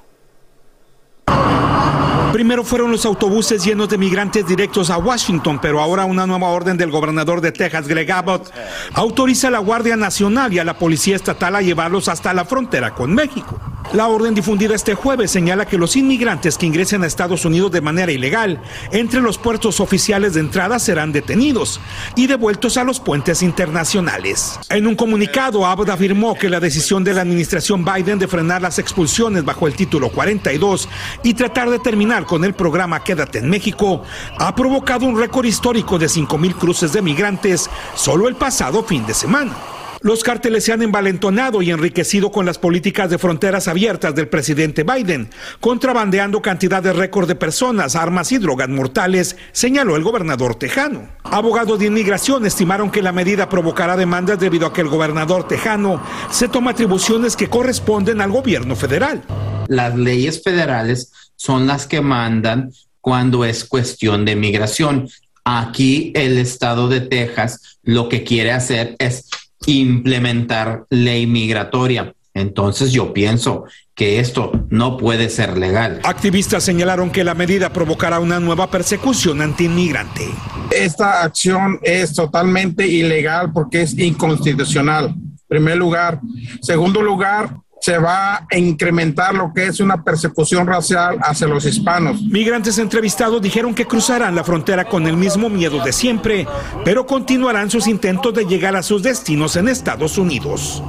[2.32, 6.76] Primero fueron los autobuses llenos de migrantes directos a Washington, pero ahora una nueva orden
[6.76, 8.52] del gobernador de Texas, Greg Abbott,
[8.94, 12.94] autoriza a la Guardia Nacional y a la Policía Estatal a llevarlos hasta la frontera
[12.94, 13.60] con México.
[13.92, 17.80] La orden difundida este jueves señala que los inmigrantes que ingresen a Estados Unidos de
[17.80, 21.80] manera ilegal entre los puertos oficiales de entrada serán detenidos
[22.14, 24.60] y devueltos a los puentes internacionales.
[24.68, 28.78] En un comunicado, Abbott afirmó que la decisión de la administración Biden de frenar las
[28.78, 30.88] expulsiones bajo el título 42
[31.24, 34.02] y tratar de terminar con el programa Quédate en México
[34.38, 39.14] ha provocado un récord histórico de 5.000 cruces de migrantes solo el pasado fin de
[39.14, 39.79] semana.
[40.02, 44.82] Los cárteles se han envalentonado y enriquecido con las políticas de fronteras abiertas del presidente
[44.82, 45.28] Biden,
[45.60, 51.06] contrabandeando cantidades récord de personas, armas y drogas mortales, señaló el gobernador tejano.
[51.22, 56.02] Abogados de inmigración estimaron que la medida provocará demandas debido a que el gobernador tejano
[56.30, 59.22] se toma atribuciones que corresponden al gobierno federal.
[59.68, 65.10] Las leyes federales son las que mandan cuando es cuestión de migración.
[65.44, 69.28] Aquí el estado de Texas lo que quiere hacer es
[69.66, 72.14] implementar ley migratoria.
[72.32, 76.00] Entonces yo pienso que esto no puede ser legal.
[76.04, 80.28] Activistas señalaron que la medida provocará una nueva persecución antiinmigrante.
[80.70, 85.06] Esta acción es totalmente ilegal porque es inconstitucional.
[85.06, 86.20] En primer lugar.
[86.62, 92.22] Segundo lugar, se va a incrementar lo que es una persecución racial hacia los hispanos.
[92.22, 96.46] Migrantes entrevistados dijeron que cruzarán la frontera con el mismo miedo de siempre,
[96.84, 100.82] pero continuarán sus intentos de llegar a sus destinos en Estados Unidos.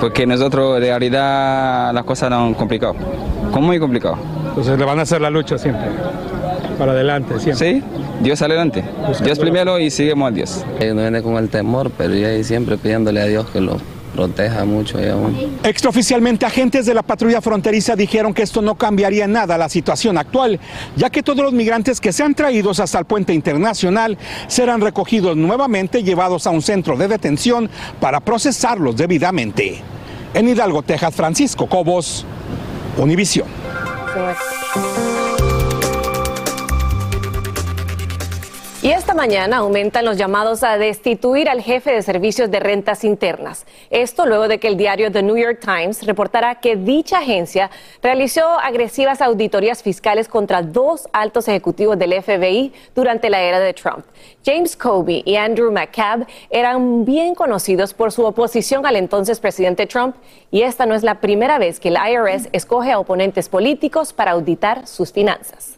[0.00, 2.94] Porque nosotros de realidad las cosas no complicado,
[3.60, 4.16] muy complicado.
[4.48, 5.86] Entonces le van a hacer la lucha siempre,
[6.78, 7.80] para adelante siempre.
[7.80, 7.84] Sí,
[8.22, 8.82] Dios adelante.
[9.22, 10.64] Dios primero y seguimos a Dios.
[10.78, 13.76] no viene con el temor, pero ya siempre pidiéndole a Dios que lo
[14.14, 15.58] proteja mucho y aún.
[15.62, 20.58] Extraoficialmente, agentes de la patrulla fronteriza dijeron que esto no cambiaría nada la situación actual,
[20.96, 26.00] ya que todos los migrantes que sean traídos hasta el puente internacional serán recogidos nuevamente
[26.00, 27.70] y llevados a un centro de detención
[28.00, 29.82] para procesarlos debidamente.
[30.34, 32.24] En Hidalgo, Texas, Francisco Cobos,
[32.96, 33.46] Univisión.
[38.82, 43.66] Y esta mañana aumentan los llamados a destituir al jefe de servicios de rentas internas.
[43.90, 47.70] Esto luego de que el diario The New York Times reportara que dicha agencia
[48.02, 54.06] realizó agresivas auditorías fiscales contra dos altos ejecutivos del FBI durante la era de Trump.
[54.46, 60.16] James Comey y Andrew McCabe eran bien conocidos por su oposición al entonces presidente Trump
[60.50, 64.30] y esta no es la primera vez que el IRS escoge a oponentes políticos para
[64.30, 65.76] auditar sus finanzas.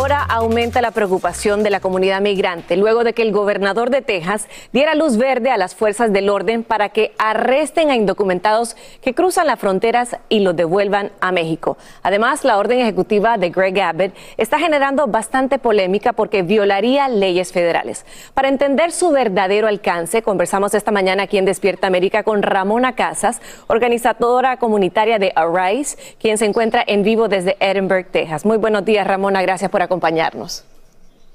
[0.00, 4.46] Ahora aumenta la preocupación de la comunidad migrante luego de que el gobernador de Texas
[4.72, 9.48] diera luz verde a las fuerzas del orden para que arresten a indocumentados que cruzan
[9.48, 11.76] las fronteras y los devuelvan a México.
[12.04, 18.06] Además, la orden ejecutiva de Greg Abbott está generando bastante polémica porque violaría leyes federales.
[18.32, 23.40] Para entender su verdadero alcance, conversamos esta mañana aquí en Despierta América con Ramona Casas,
[23.66, 28.44] organizadora comunitaria de Arise, quien se encuentra en vivo desde Edinburgh, Texas.
[28.44, 29.42] Muy buenos días, Ramona.
[29.42, 30.19] Gracias por acompañarnos.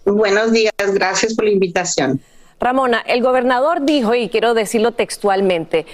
[0.05, 2.21] Buenos días, gracias por la invitación.
[2.59, 5.85] Ramona, el gobernador dijo, y quiero decirlo textualmente,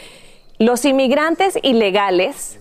[0.60, 2.60] los inmigrantes ilegales,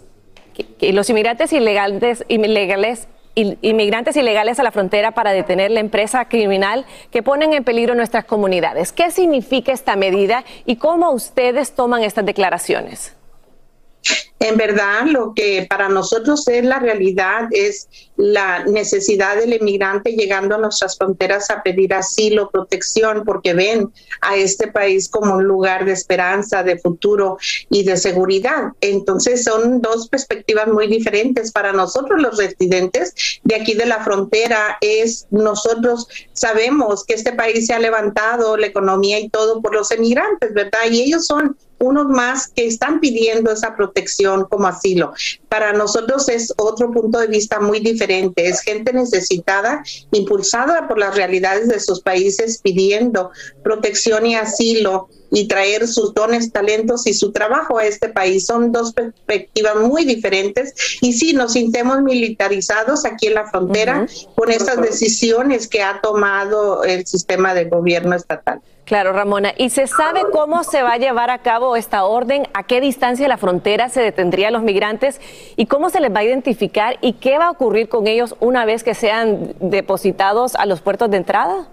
[0.80, 7.22] los inmigrantes ilegales, ilegales inmigrantes ilegales a la frontera para detener la empresa criminal que
[7.22, 8.92] ponen en peligro nuestras comunidades.
[8.92, 13.14] ¿Qué significa esta medida y cómo ustedes toman estas declaraciones?
[14.42, 20.54] En verdad, lo que para nosotros es la realidad es la necesidad del emigrante llegando
[20.54, 25.84] a nuestras fronteras a pedir asilo, protección, porque ven a este país como un lugar
[25.84, 27.36] de esperanza, de futuro
[27.68, 28.72] y de seguridad.
[28.80, 31.52] Entonces son dos perspectivas muy diferentes.
[31.52, 37.66] Para nosotros los residentes de aquí de la frontera es nosotros sabemos que este país
[37.66, 40.80] se ha levantado, la economía y todo por los emigrantes, ¿verdad?
[40.90, 45.12] Y ellos son unos más que están pidiendo esa protección como asilo.
[45.48, 48.46] Para nosotros es otro punto de vista muy diferente.
[48.46, 49.82] Es gente necesitada,
[50.12, 53.30] impulsada por las realidades de sus países, pidiendo
[53.62, 58.46] protección y asilo y traer sus dones, talentos y su trabajo a este país.
[58.46, 64.50] Son dos perspectivas muy diferentes y sí, nos sintemos militarizados aquí en la frontera con
[64.50, 68.60] estas decisiones que ha tomado el sistema de gobierno estatal.
[68.90, 69.54] Claro, Ramona.
[69.56, 72.48] ¿Y se sabe cómo se va a llevar a cabo esta orden?
[72.54, 75.20] ¿A qué distancia de la frontera se detendrían los migrantes?
[75.54, 76.98] ¿Y cómo se les va a identificar?
[77.00, 81.08] ¿Y qué va a ocurrir con ellos una vez que sean depositados a los puertos
[81.08, 81.68] de entrada?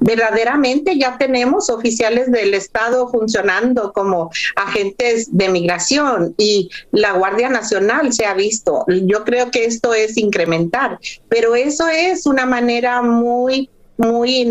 [0.00, 8.12] verdaderamente ya tenemos oficiales del Estado funcionando como agentes de migración y la Guardia Nacional
[8.12, 8.84] se ha visto.
[8.88, 14.46] Yo creo que esto es incrementar, pero eso es una manera muy muy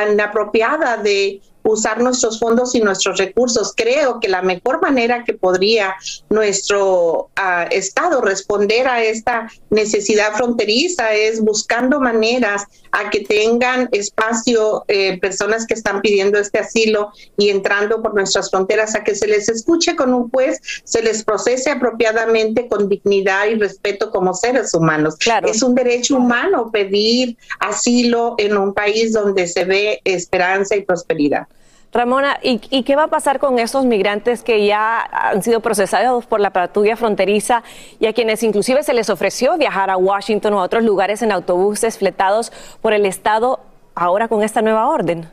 [0.00, 3.72] inapropiada de usar nuestros fondos y nuestros recursos.
[3.76, 5.94] Creo que la mejor manera que podría
[6.30, 14.84] nuestro ah, Estado responder a esta necesidad fronteriza es buscando maneras a que tengan espacio
[14.88, 19.26] eh, personas que están pidiendo este asilo y entrando por nuestras fronteras, a que se
[19.26, 24.74] les escuche con un juez, se les procese apropiadamente con dignidad y respeto como seres
[24.74, 25.16] humanos.
[25.16, 25.48] Claro.
[25.48, 31.46] Es un derecho humano pedir asilo en un país donde se ve esperanza y prosperidad.
[31.92, 36.38] Ramona, ¿y, qué va a pasar con esos migrantes que ya han sido procesados por
[36.38, 37.62] la patrulla fronteriza
[37.98, 41.32] y a quienes inclusive se les ofreció viajar a Washington o a otros lugares en
[41.32, 43.60] autobuses fletados por el Estado
[43.94, 45.28] ahora con esta nueva orden?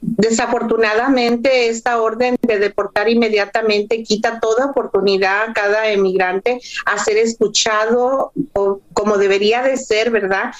[0.00, 8.32] Desafortunadamente, esta orden de deportar inmediatamente quita toda oportunidad a cada emigrante a ser escuchado
[8.52, 10.52] o, como debería de ser, ¿verdad?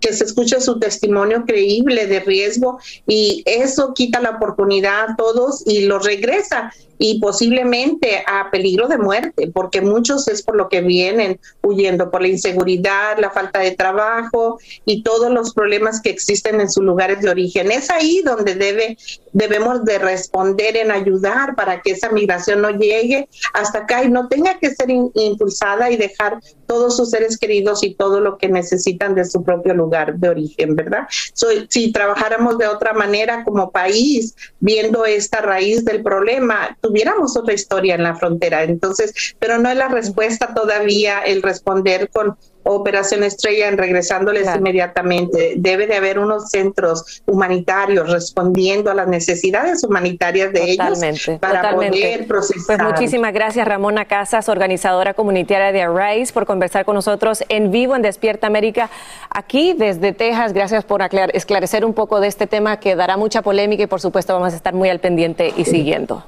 [0.00, 5.62] Que se escuche su testimonio creíble de riesgo y eso quita la oportunidad a todos
[5.66, 10.80] y los regresa y posiblemente a peligro de muerte, porque muchos es por lo que
[10.80, 16.60] vienen huyendo, por la inseguridad, la falta de trabajo y todos los problemas que existen
[16.60, 17.70] en sus lugares de origen.
[17.70, 18.98] Es ahí donde debe,
[19.32, 24.28] debemos de responder en ayudar para que esa migración no llegue hasta acá y no
[24.28, 29.14] tenga que ser impulsada y dejar todos sus seres queridos y todo lo que necesitan
[29.14, 31.06] de su propio lugar de origen, ¿verdad?
[31.68, 37.94] si trabajáramos de otra manera como país, viendo esta raíz del problema, tuviéramos otra historia
[37.94, 38.62] en la frontera.
[38.62, 42.36] Entonces, pero no es la respuesta todavía el responder con
[42.70, 45.54] Operación Estrella en regresándoles inmediatamente.
[45.56, 51.00] Debe de haber unos centros humanitarios respondiendo a las necesidades humanitarias de ellos
[51.40, 52.76] para poder procesar.
[52.78, 57.96] Pues muchísimas gracias Ramona Casas, organizadora comunitaria de Arise, por conversar con nosotros en vivo
[57.96, 58.90] en Despierta América
[59.30, 60.52] aquí desde Texas.
[60.52, 61.00] Gracias por
[61.32, 64.56] esclarecer un poco de este tema que dará mucha polémica y por supuesto vamos a
[64.56, 66.24] estar muy al pendiente y siguiendo.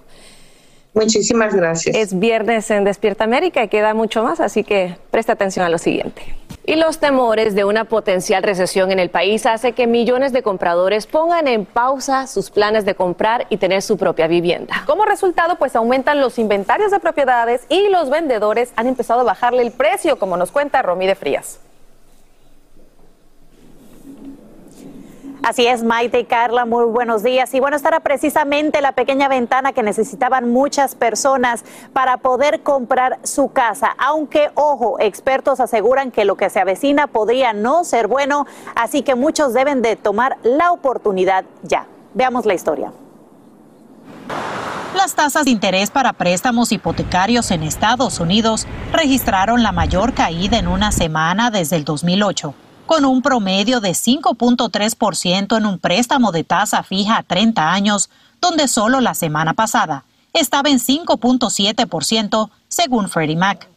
[0.93, 1.97] Muchísimas gracias.
[1.97, 5.78] Es viernes en Despierta América y queda mucho más, así que presta atención a lo
[5.78, 6.22] siguiente.
[6.66, 11.07] Y los temores de una potencial recesión en el país hace que millones de compradores
[11.07, 14.82] pongan en pausa sus planes de comprar y tener su propia vivienda.
[14.86, 19.62] Como resultado, pues aumentan los inventarios de propiedades y los vendedores han empezado a bajarle
[19.62, 21.61] el precio, como nos cuenta Romy de Frías.
[25.43, 27.55] Así es, Maite y Carla, muy buenos días.
[27.55, 31.64] Y bueno, esta era precisamente la pequeña ventana que necesitaban muchas personas
[31.95, 33.95] para poder comprar su casa.
[33.97, 39.14] Aunque, ojo, expertos aseguran que lo que se avecina podría no ser bueno, así que
[39.14, 41.86] muchos deben de tomar la oportunidad ya.
[42.12, 42.93] Veamos la historia.
[44.95, 50.68] Las tasas de interés para préstamos hipotecarios en Estados Unidos registraron la mayor caída en
[50.68, 52.55] una semana desde el 2008
[52.91, 58.11] con un promedio de 5.3% en un préstamo de tasa fija a 30 años,
[58.41, 63.68] donde solo la semana pasada estaba en 5.7% según Freddie Mac.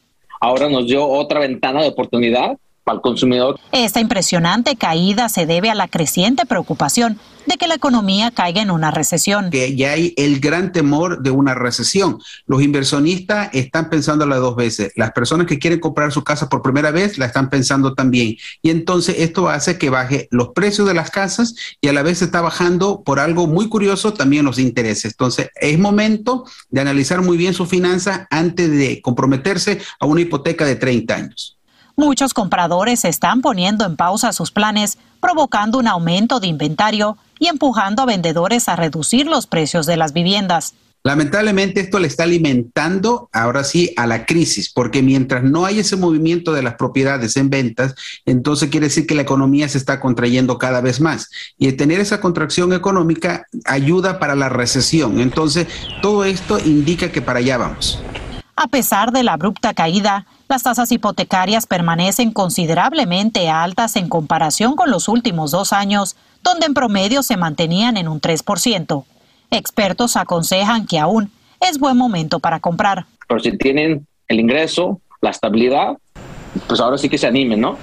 [0.41, 3.59] Ahora nos dio otra ventana de oportunidad para el consumidor.
[3.71, 8.71] Esta impresionante caída se debe a la creciente preocupación de que la economía caiga en
[8.71, 9.49] una recesión.
[9.49, 12.19] Que ya hay el gran temor de una recesión.
[12.45, 14.93] Los inversionistas están pensándola dos veces.
[14.95, 18.37] Las personas que quieren comprar su casa por primera vez la están pensando también.
[18.61, 22.21] Y entonces esto hace que baje los precios de las casas y a la vez
[22.21, 25.11] está bajando por algo muy curioso también los intereses.
[25.11, 30.65] Entonces es momento de analizar muy bien su finanza antes de comprometerse a una hipoteca
[30.65, 31.57] de 30 años.
[31.95, 38.01] Muchos compradores están poniendo en pausa sus planes, provocando un aumento de inventario y empujando
[38.01, 40.73] a vendedores a reducir los precios de las viviendas.
[41.05, 45.97] Lamentablemente esto le está alimentando ahora sí a la crisis, porque mientras no hay ese
[45.97, 47.93] movimiento de las propiedades en ventas,
[48.25, 51.29] entonces quiere decir que la economía se está contrayendo cada vez más.
[51.57, 55.19] Y tener esa contracción económica ayuda para la recesión.
[55.19, 55.67] Entonces
[56.01, 58.01] todo esto indica que para allá vamos.
[58.55, 64.91] A pesar de la abrupta caída, Las tasas hipotecarias permanecen considerablemente altas en comparación con
[64.91, 69.03] los últimos dos años, donde en promedio se mantenían en un 3%.
[69.49, 73.07] Expertos aconsejan que aún es buen momento para comprar.
[73.27, 75.97] Pero si tienen el ingreso, la estabilidad,
[76.67, 77.75] pues ahora sí que se animen, ¿no?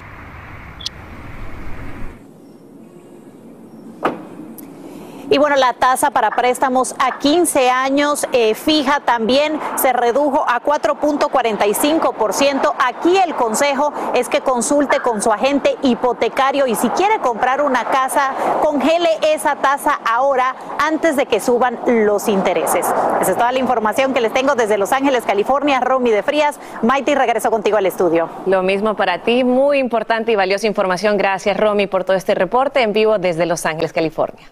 [5.31, 10.61] Y bueno, la tasa para préstamos a 15 años eh, fija también se redujo a
[10.61, 12.73] 4.45%.
[12.77, 17.85] Aquí el consejo es que consulte con su agente hipotecario y si quiere comprar una
[17.85, 22.85] casa, congele esa tasa ahora antes de que suban los intereses.
[23.21, 25.79] Esa es toda la información que les tengo desde Los Ángeles, California.
[25.79, 28.27] Romy de Frías, Maite, regreso contigo al estudio.
[28.47, 31.15] Lo mismo para ti, muy importante y valiosa información.
[31.15, 34.51] Gracias, Romy, por todo este reporte en vivo desde Los Ángeles, California.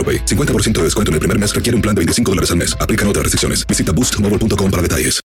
[0.01, 0.25] AroPay.
[0.25, 2.75] 50% de descuento en el primer mes requiere un plan de 25 dólares al mes.
[2.81, 3.67] Aplican otras restricciones.
[3.67, 5.21] Visita boostmobile.com para detalles.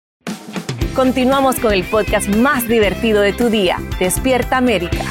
[0.95, 5.05] Continuamos con el podcast más divertido de tu día, Despierta América.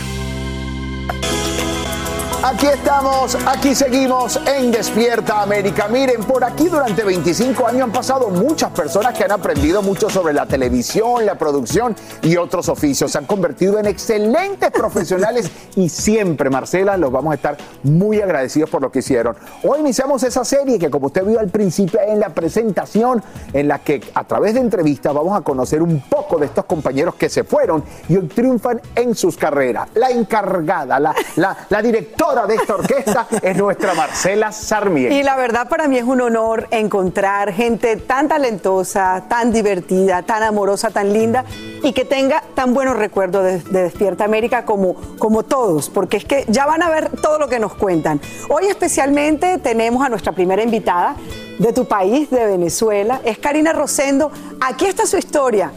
[2.47, 5.87] Aquí estamos, aquí seguimos en Despierta América.
[5.87, 10.31] Miren, por aquí durante 25 años han pasado muchas personas que han aprendido mucho sobre
[10.31, 13.11] la televisión, la producción y otros oficios.
[13.11, 18.69] Se han convertido en excelentes profesionales y siempre, Marcela, los vamos a estar muy agradecidos
[18.69, 19.35] por lo que hicieron.
[19.63, 23.23] Hoy iniciamos esa serie que, como usted vio al principio en la presentación,
[23.53, 27.15] en la que a través de entrevistas vamos a conocer un poco de estos compañeros
[27.15, 29.89] que se fueron y hoy triunfan en sus carreras.
[29.95, 35.15] La encargada, la, la, la directora de esta orquesta es nuestra Marcela Sarmiento.
[35.15, 40.43] Y la verdad para mí es un honor encontrar gente tan talentosa, tan divertida, tan
[40.43, 41.45] amorosa, tan linda
[41.81, 46.25] y que tenga tan buenos recuerdos de, de Despierta América como, como todos, porque es
[46.25, 48.19] que ya van a ver todo lo que nos cuentan.
[48.49, 51.15] Hoy especialmente tenemos a nuestra primera invitada
[51.57, 54.29] de tu país, de Venezuela, es Karina Rosendo.
[54.59, 55.71] Aquí está su historia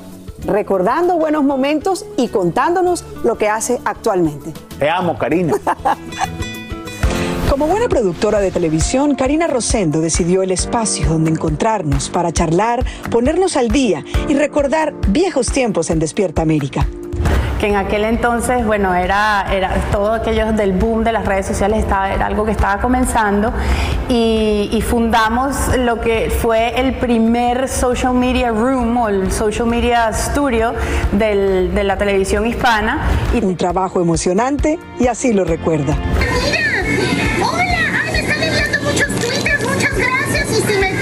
[0.46, 4.52] recordando buenos momentos y contándonos lo que hace actualmente.
[4.78, 5.54] Te amo, Karina.
[7.50, 13.56] Como buena productora de televisión, Karina Rosendo decidió el espacio donde encontrarnos para charlar, ponernos
[13.56, 16.86] al día y recordar viejos tiempos en Despierta América
[17.60, 21.80] que en aquel entonces, bueno, era, era todo aquello del boom de las redes sociales,
[21.80, 23.52] estaba, era algo que estaba comenzando
[24.08, 30.12] y, y, fundamos lo que fue el primer social media room o el social media
[30.12, 30.72] studio
[31.12, 33.02] del, de la televisión hispana.
[33.34, 33.44] Y...
[33.44, 35.96] Un trabajo emocionante y así lo recuerda.
[37.42, 40.97] Hola, ay, me están enviando muchos twitters, muchas gracias y si me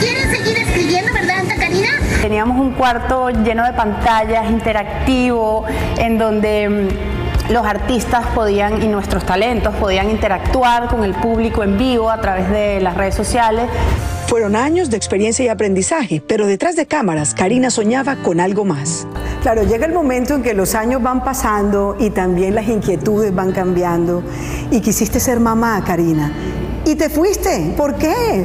[2.27, 5.65] Teníamos un cuarto lleno de pantallas, interactivo,
[5.97, 11.79] en donde mm, los artistas podían y nuestros talentos podían interactuar con el público en
[11.79, 13.67] vivo a través de las redes sociales.
[14.27, 19.07] Fueron años de experiencia y aprendizaje, pero detrás de cámaras, Karina soñaba con algo más.
[19.43, 23.53] Claro, llega el momento en que los años van pasando y también las inquietudes van
[23.53, 24.25] cambiando.
[24.73, 26.33] Y quisiste ser mamá, Karina.
[26.85, 27.73] Y te fuiste.
[27.77, 28.45] ¿Por qué?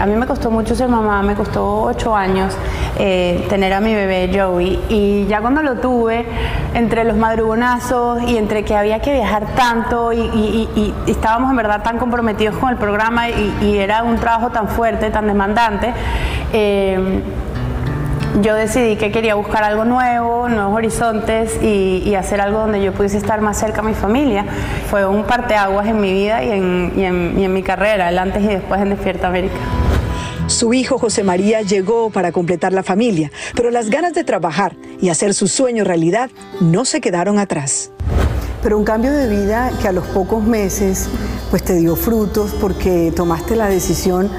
[0.00, 2.54] A mí me costó mucho ser mamá, me costó ocho años
[2.98, 6.26] eh, tener a mi bebé Joey y ya cuando lo tuve,
[6.74, 11.98] entre los madrugonazos y entre que había que viajar tanto y, estábamos en verdad tan
[11.98, 15.92] comprometidos con el programa y, era un trabajo tan fuerte, tan demandante,
[16.52, 17.22] eh,
[18.42, 23.16] yo decidí que quería buscar algo nuevo, nuevos horizontes y, hacer algo donde yo pudiese
[23.16, 24.44] estar más cerca a mi familia.
[24.90, 28.48] Fue un parteaguas en mi vida y en, y en mi carrera, el antes y
[28.48, 29.56] después en Despierta América.
[30.46, 35.08] Su hijo José María llegó para completar la familia, pero las ganas de trabajar y
[35.08, 36.30] hacer su sueño realidad
[36.60, 37.90] no se quedaron atrás.
[38.62, 41.08] Pero un cambio de vida que a los pocos meses
[41.50, 44.30] pues te dio frutos porque tomaste la decisión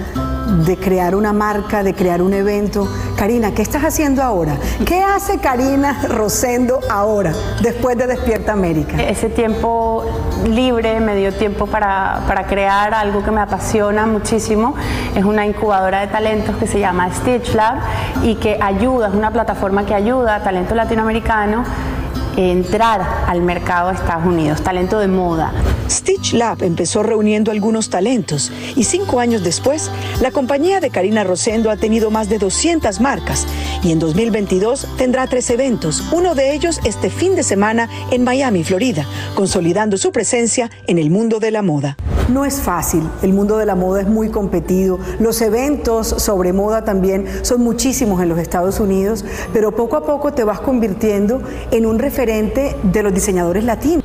[0.66, 2.88] de crear una marca, de crear un evento.
[3.18, 4.58] Karina, ¿qué estás haciendo ahora?
[4.86, 9.02] ¿Qué hace Karina Rosendo ahora, después de Despierta América?
[9.02, 10.06] Ese tiempo
[10.48, 14.76] libre me dio tiempo para, para crear algo que me apasiona muchísimo.
[15.16, 17.78] Es una incubadora de talentos que se llama Stitch Lab
[18.24, 21.64] y que ayuda, es una plataforma que ayuda a talento latinoamericano
[22.38, 25.52] entrar al mercado de Estados Unidos, talento de moda.
[25.90, 31.72] Stitch Lab empezó reuniendo algunos talentos y cinco años después, la compañía de Karina Rosendo
[31.72, 33.48] ha tenido más de 200 marcas
[33.84, 38.64] y en 2022 tendrá tres eventos, uno de ellos este fin de semana en Miami,
[38.64, 41.98] Florida, consolidando su presencia en el mundo de la moda.
[42.28, 46.84] No es fácil, el mundo de la moda es muy competido, los eventos sobre moda
[46.84, 49.24] también son muchísimos en los Estados Unidos,
[49.54, 54.04] pero poco a poco te vas convirtiendo en un referente de los diseñadores latinos.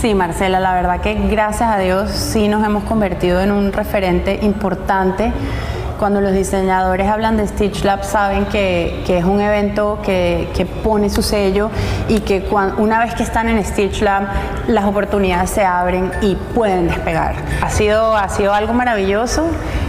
[0.00, 4.38] Sí, Marcela, la verdad que gracias a Dios sí nos hemos convertido en un referente
[4.42, 5.32] importante
[5.98, 11.22] cuando los diseñadores hablan de Stitch Lab saben que, es un evento que, pone su
[11.22, 11.70] sello
[12.08, 12.46] y que
[12.78, 14.24] una vez que están en Stitch Lab
[14.66, 17.36] las oportunidades se abren y pueden despegar.
[17.62, 19.46] Ha sido, ha sido algo maravilloso.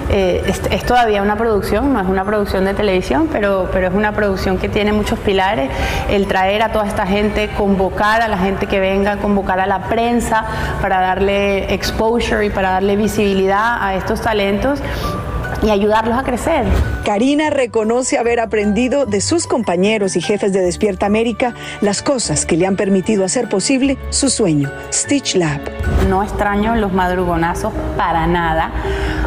[0.09, 4.11] Eh, es, todavía una producción, no es una producción de televisión, pero, pero es una
[4.11, 5.69] producción que tiene muchos pilares.
[6.09, 9.83] El traer a toda esta gente, convocar a la gente que venga, convocar a la
[9.87, 10.45] prensa
[10.81, 14.79] para darle exposure y para darle visibilidad a estos talentos
[15.65, 16.65] y ayudarlos a crecer.
[17.03, 22.55] Karina reconoce haber aprendido de sus compañeros y jefes de Despierta América las cosas que
[22.55, 25.61] le han permitido hacer posible su sueño, Stitch Lab.
[26.09, 28.71] No extraño los madrugonazos para nada,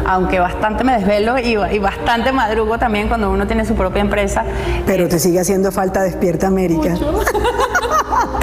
[0.05, 4.45] aunque bastante me desvelo y, bastante madrugo también cuando uno tiene su propia empresa.
[4.85, 6.95] Pero te sigue haciendo falta Despierta América.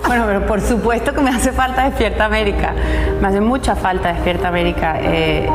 [0.06, 2.72] bueno, pero por supuesto que me hace falta Despierta América.
[3.20, 4.96] Me hace mucha falta Despierta América.
[5.00, 5.48] Eh,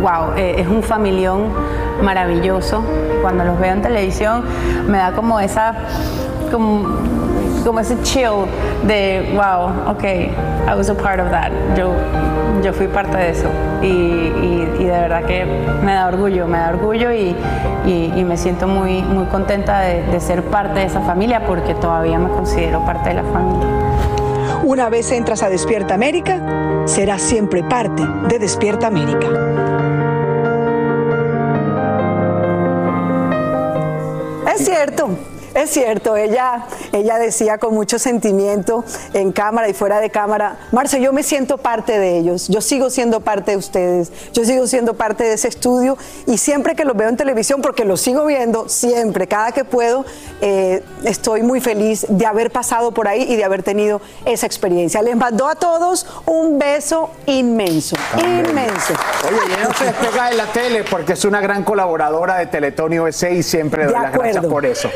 [0.00, 1.52] wow, eh, es un familión
[2.02, 2.82] maravilloso.
[3.20, 4.44] Cuando los veo en televisión
[4.88, 5.74] me da como esa,
[6.50, 8.46] como, ese chill
[8.86, 11.52] de, wow, ok, I was a part of that.
[12.62, 13.48] Yo fui parte de eso.
[13.82, 14.30] Y,
[14.82, 15.46] de verdad que
[15.82, 17.34] me da orgullo, me da orgullo y,
[18.24, 22.28] me siento muy, muy contenta de, de ser parte de esa familia porque todavía me
[22.30, 23.66] considero parte de la familia.
[24.64, 26.40] Una vez entras a Despierta América,
[26.86, 29.28] serás siempre parte de Despierta América.
[34.54, 35.31] Es cierto.
[35.54, 41.00] Es cierto, ella, ella decía con mucho sentimiento en cámara y fuera de cámara, Marce,
[41.00, 44.94] yo me siento parte de ellos, yo sigo siendo parte de ustedes, yo sigo siendo
[44.94, 48.68] parte de ese estudio y siempre que los veo en televisión, porque los sigo viendo
[48.68, 50.06] siempre, cada que puedo,
[50.40, 55.02] eh, estoy muy feliz de haber pasado por ahí y de haber tenido esa experiencia.
[55.02, 58.94] Les mando a todos un beso inmenso, inmenso.
[59.28, 63.30] Oye, no se despega de la tele porque es una gran colaboradora de Teletón USA
[63.30, 64.90] y siempre doy las gracias por eso.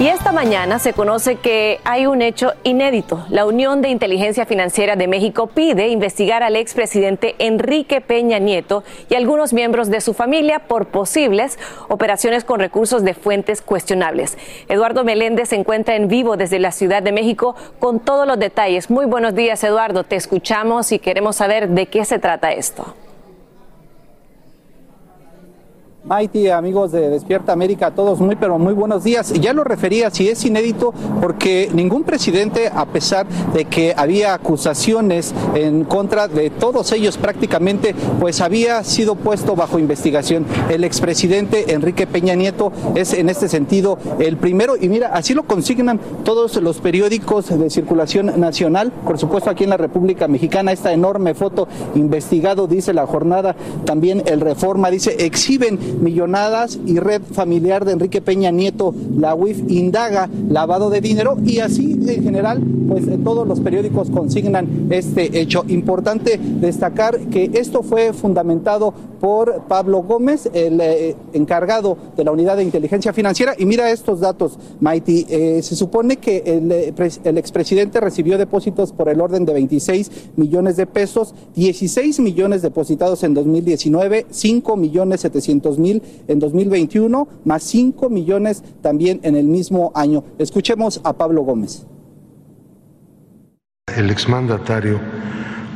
[0.00, 3.26] Y esta mañana se conoce que hay un hecho inédito.
[3.30, 9.16] La Unión de Inteligencia Financiera de México pide investigar al expresidente Enrique Peña Nieto y
[9.16, 14.38] algunos miembros de su familia por posibles operaciones con recursos de fuentes cuestionables.
[14.68, 18.90] Eduardo Meléndez se encuentra en vivo desde la Ciudad de México con todos los detalles.
[18.90, 20.04] Muy buenos días, Eduardo.
[20.04, 22.94] Te escuchamos y queremos saber de qué se trata esto.
[26.08, 29.30] Maiti, amigos de Despierta América, todos muy pero muy buenos días.
[29.34, 35.34] Ya lo refería, si es inédito, porque ningún presidente, a pesar de que había acusaciones
[35.54, 40.46] en contra de todos ellos prácticamente, pues había sido puesto bajo investigación.
[40.70, 45.42] El expresidente Enrique Peña Nieto es en este sentido el primero, y mira, así lo
[45.42, 50.90] consignan todos los periódicos de circulación nacional, por supuesto aquí en la República Mexicana, esta
[50.90, 53.54] enorme foto investigado, dice la jornada,
[53.84, 59.62] también el Reforma, dice, exhiben millonadas y red familiar de Enrique Peña Nieto, la UIF,
[59.68, 65.64] indaga lavado de dinero y así en general, pues todos los periódicos consignan este hecho.
[65.68, 72.56] Importante destacar que esto fue fundamentado por Pablo Gómez, el eh, encargado de la unidad
[72.56, 73.54] de inteligencia financiera.
[73.58, 75.26] Y mira estos datos, Maiti.
[75.28, 76.94] Eh, se supone que el, eh,
[77.24, 83.22] el, expresidente recibió depósitos por el orden de 26 millones de pesos, 16 millones depositados
[83.24, 89.92] en 2019, 5 millones 700 mil en 2021, más 5 millones también en el mismo
[89.94, 90.24] año.
[90.38, 91.86] Escuchemos a Pablo Gómez.
[93.96, 95.00] El exmandatario,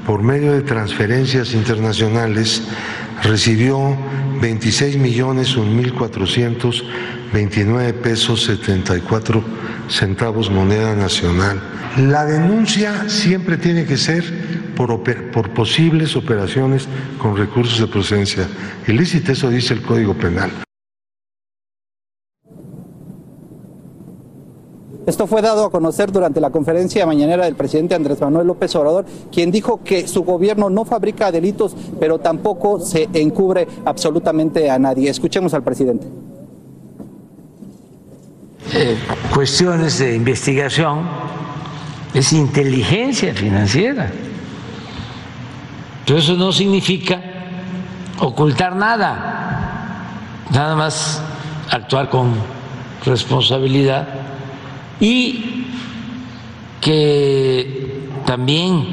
[0.07, 2.63] por medio de transferencias internacionales,
[3.23, 3.97] recibió
[4.41, 9.45] 26 millones 1.429 pesos 74
[9.89, 11.63] centavos moneda nacional.
[11.97, 14.25] La denuncia siempre tiene que ser
[14.75, 16.89] por, por posibles operaciones
[17.19, 18.49] con recursos de procedencia
[18.87, 20.51] ilícita, eso dice el Código Penal.
[25.05, 29.05] Esto fue dado a conocer durante la conferencia mañanera del presidente Andrés Manuel López Obrador,
[29.33, 35.11] quien dijo que su gobierno no fabrica delitos, pero tampoco se encubre absolutamente a nadie.
[35.11, 36.07] Escuchemos al presidente.
[38.75, 38.97] Eh,
[39.35, 41.01] cuestiones de investigación
[42.15, 44.11] es inteligencia financiera.
[46.07, 47.21] Pero eso no significa
[48.21, 50.07] ocultar nada,
[50.51, 51.21] nada más
[51.71, 52.35] actuar con
[53.05, 54.22] responsabilidad
[55.03, 55.67] y
[56.81, 58.87] que también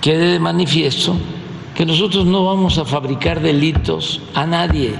[0.00, 1.16] quede de manifiesto
[1.76, 4.94] que nosotros no vamos a fabricar delitos a nadie.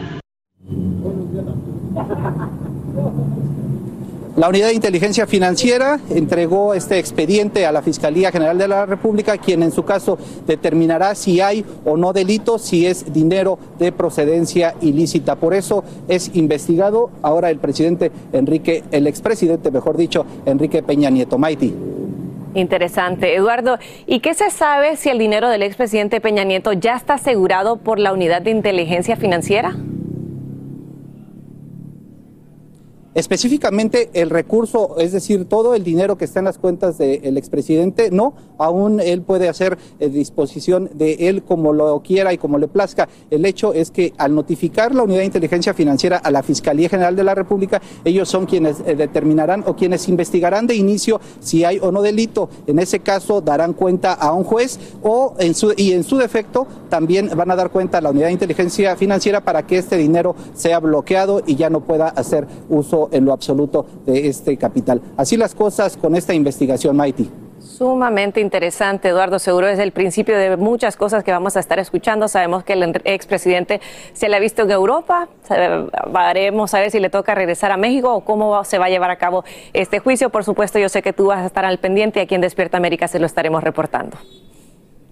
[4.34, 9.36] La Unidad de Inteligencia Financiera entregó este expediente a la Fiscalía General de la República,
[9.36, 10.16] quien en su caso
[10.46, 15.36] determinará si hay o no delito, si es dinero de procedencia ilícita.
[15.36, 21.36] Por eso es investigado ahora el presidente Enrique, el expresidente, mejor dicho, Enrique Peña Nieto.
[21.36, 21.74] Maiti.
[22.54, 23.34] Interesante.
[23.34, 27.76] Eduardo, ¿y qué se sabe si el dinero del expresidente Peña Nieto ya está asegurado
[27.76, 29.76] por la Unidad de Inteligencia Financiera?
[33.14, 38.10] Específicamente el recurso, es decir, todo el dinero que está en las cuentas del expresidente,
[38.10, 42.68] no, aún él puede hacer eh, disposición de él como lo quiera y como le
[42.68, 43.10] plazca.
[43.30, 47.14] El hecho es que al notificar la Unidad de Inteligencia Financiera a la Fiscalía General
[47.14, 51.78] de la República, ellos son quienes eh, determinarán o quienes investigarán de inicio si hay
[51.82, 52.48] o no delito.
[52.66, 56.66] En ese caso darán cuenta a un juez o en su, y en su defecto
[56.88, 60.34] también van a dar cuenta a la Unidad de Inteligencia Financiera para que este dinero
[60.54, 65.00] sea bloqueado y ya no pueda hacer uso en lo absoluto de este capital.
[65.16, 67.30] Así las cosas con esta investigación, Maiti.
[67.62, 69.38] Sumamente interesante, Eduardo.
[69.38, 72.26] Seguro es el principio de muchas cosas que vamos a estar escuchando.
[72.26, 73.80] Sabemos que el expresidente
[74.12, 75.28] se le ha visto en Europa.
[76.12, 79.10] Veremos a ver si le toca regresar a México o cómo se va a llevar
[79.10, 80.30] a cabo este juicio.
[80.30, 82.76] Por supuesto, yo sé que tú vas a estar al pendiente y aquí en Despierta
[82.76, 84.16] América se lo estaremos reportando.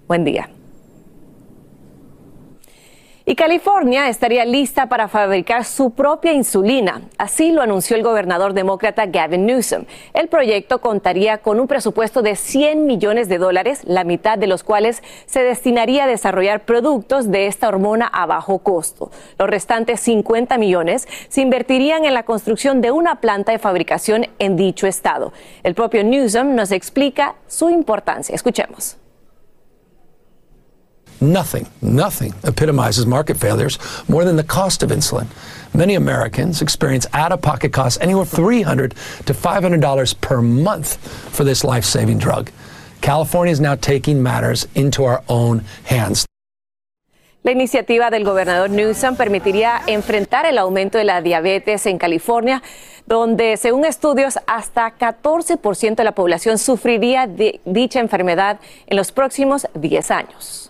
[0.09, 0.51] Buen día.
[3.27, 7.03] Y California estaría lista para fabricar su propia insulina.
[7.19, 9.85] Así lo anunció el gobernador demócrata Gavin Newsom.
[10.15, 14.65] El proyecto contaría con un presupuesto de 100 millones de dólares, la mitad de los
[14.65, 19.11] cuales se destinaría a desarrollar productos de esta hormona a bajo costo.
[19.39, 24.57] Los restantes 50 millones se invertirían en la construcción de una planta de fabricación en
[24.57, 25.33] dicho estado.
[25.63, 28.35] El propio Newsom nos explica su importancia.
[28.35, 29.00] Escuchemos.
[31.23, 35.27] Nothing, nothing epitomizes market failures more than the cost of insulin.
[35.75, 38.95] Many Americans experience out of pocket costs anywhere from $300
[39.27, 40.97] to $500 per month
[41.37, 42.51] for this life saving drug.
[43.03, 46.25] California is now taking matters into our own hands.
[47.43, 52.63] La iniciativa del gobernador Newsom permitiría enfrentar el aumento de la diabetes en California,
[53.07, 59.67] donde, según estudios, hasta 14% de la población sufriría de dicha enfermedad en los próximos
[59.75, 60.70] 10 años.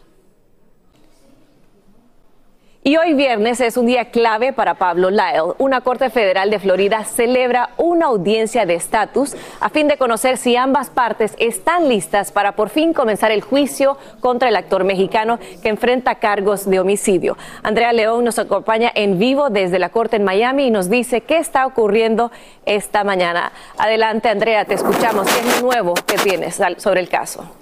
[2.83, 5.53] Y hoy viernes es un día clave para Pablo Lyle.
[5.59, 10.57] Una Corte Federal de Florida celebra una audiencia de estatus a fin de conocer si
[10.57, 15.69] ambas partes están listas para por fin comenzar el juicio contra el actor mexicano que
[15.69, 17.37] enfrenta cargos de homicidio.
[17.63, 21.37] Andrea León nos acompaña en vivo desde la Corte en Miami y nos dice qué
[21.37, 22.33] está ocurriendo
[22.65, 23.53] esta mañana.
[23.77, 25.27] Adelante, Andrea, te escuchamos.
[25.31, 27.60] ¿Qué es nuevo que tienes sobre el caso?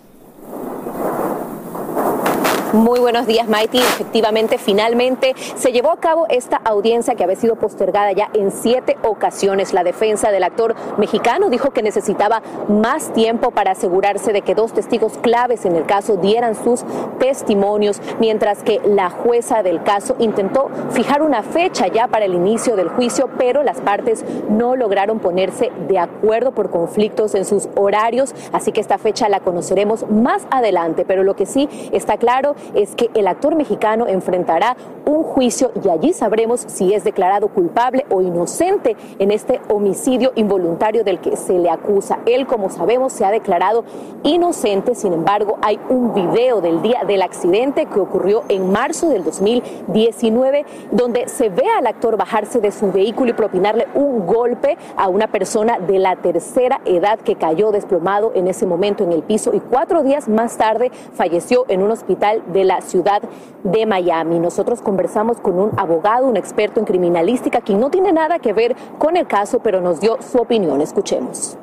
[2.74, 3.78] Muy buenos días, Mighty.
[3.78, 8.98] Efectivamente, finalmente se llevó a cabo esta audiencia que había sido postergada ya en siete
[9.04, 9.72] ocasiones.
[9.72, 14.74] La defensa del actor mexicano dijo que necesitaba más tiempo para asegurarse de que dos
[14.74, 16.84] testigos claves en el caso dieran sus
[17.18, 22.76] testimonios, mientras que la jueza del caso intentó fijar una fecha ya para el inicio
[22.76, 28.34] del juicio, pero las partes no lograron ponerse de acuerdo por conflictos en sus horarios,
[28.52, 31.06] así que esta fecha la conoceremos más adelante.
[31.06, 35.88] Pero lo que sí está claro es que el actor mexicano enfrentará un juicio y
[35.88, 41.58] allí sabremos si es declarado culpable o inocente en este homicidio involuntario del que se
[41.58, 42.18] le acusa.
[42.26, 43.84] Él, como sabemos, se ha declarado
[44.22, 49.24] inocente, sin embargo, hay un video del día del accidente que ocurrió en marzo del
[49.24, 55.08] 2019, donde se ve al actor bajarse de su vehículo y propinarle un golpe a
[55.08, 59.54] una persona de la tercera edad que cayó desplomado en ese momento en el piso
[59.54, 63.22] y cuatro días más tarde falleció en un hospital de la ciudad
[63.64, 64.38] de Miami.
[64.38, 68.76] Nosotros conversamos con un abogado, un experto en criminalística, quien no tiene nada que ver
[68.98, 70.80] con el caso, pero nos dio su opinión.
[70.80, 71.56] Escuchemos.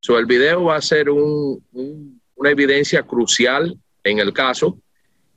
[0.00, 4.78] So, el video va a ser un, un, una evidencia crucial en el caso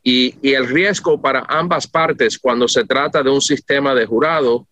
[0.03, 4.67] y, el riesgo para ambas partes cuando se trata de un sistema de jurado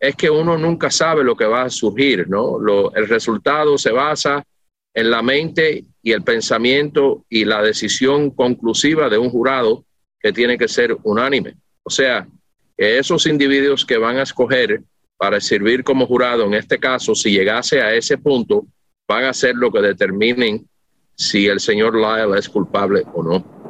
[0.00, 2.58] es que uno nunca sabe lo que va a surgir, ¿no?
[2.94, 4.44] El resultado se basa
[4.92, 9.86] en la mente y el pensamiento y la decisión conclusiva de un jurado
[10.20, 11.54] que tiene que ser unánime.
[11.82, 12.28] O sea,
[12.76, 14.82] esos individuos que van a escoger
[15.16, 18.66] para servir como jurado, en este caso, si llegase a ese punto,
[19.08, 20.68] van a ser lo que determinen
[21.14, 23.63] si el señor Lyle es culpable o no.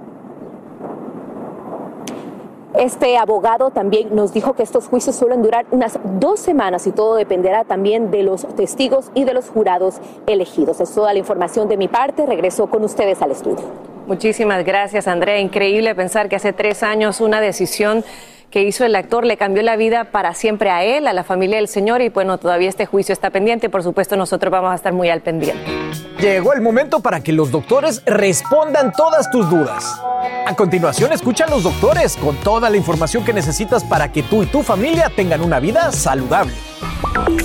[2.78, 7.14] Este abogado también nos dijo que estos juicios suelen durar unas dos semanas y todo
[7.14, 10.80] dependerá también de los testigos y de los jurados elegidos.
[10.80, 12.26] Es toda la información de mi parte.
[12.26, 13.64] Regreso con ustedes al estudio.
[14.08, 15.38] Muchísimas gracias, Andrea.
[15.38, 18.04] Increíble pensar que hace tres años una decisión
[18.54, 21.56] que hizo el actor le cambió la vida para siempre a él, a la familia
[21.56, 23.68] del señor y bueno, todavía este juicio está pendiente.
[23.68, 25.60] Por supuesto, nosotros vamos a estar muy al pendiente.
[26.20, 30.00] Llegó el momento para que los doctores respondan todas tus dudas.
[30.46, 34.46] A continuación, escucha los doctores con toda la información que necesitas para que tú y
[34.46, 36.54] tu familia tengan una vida saludable.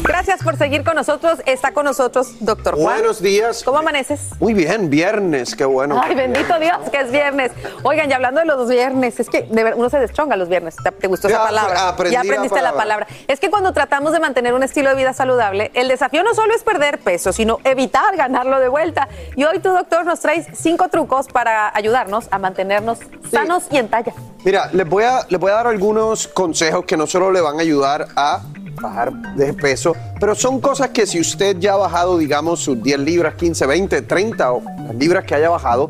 [0.04, 1.40] Gracias por seguir con nosotros.
[1.46, 2.98] Está con nosotros doctor Juan.
[3.00, 3.64] Buenos días.
[3.64, 4.20] ¿Cómo amaneces?
[4.40, 6.02] Muy bien, viernes, qué bueno.
[6.04, 7.52] Ay, bendito Dios que es viernes.
[7.84, 10.76] Oigan, y hablando de los viernes, es que uno se deschonga los viernes.
[10.84, 11.88] ¿Te, te gustó Ya, esa palabra?
[11.90, 13.06] aprendí ya aprendiste la palabra.
[13.06, 13.08] palabra.
[13.28, 16.54] Es que cuando tratamos de mantener un estilo de vida saludable, el desafío no solo
[16.56, 19.08] es perder peso, sino evitar ganarlo de vuelta.
[19.36, 23.00] Y hoy tú, doctor, nos traes cinco trucos para ayudarnos a mantenernos
[23.32, 24.14] sanos y en talla.
[24.44, 27.58] Mira, les voy, a, les voy a dar algunos consejos que no solo le van
[27.60, 28.42] a ayudar a
[28.82, 33.00] bajar de peso, pero son cosas que si usted ya ha bajado, digamos, sus 10
[33.00, 34.62] libras, 15, 20, 30 o
[34.98, 35.90] libras que haya bajado,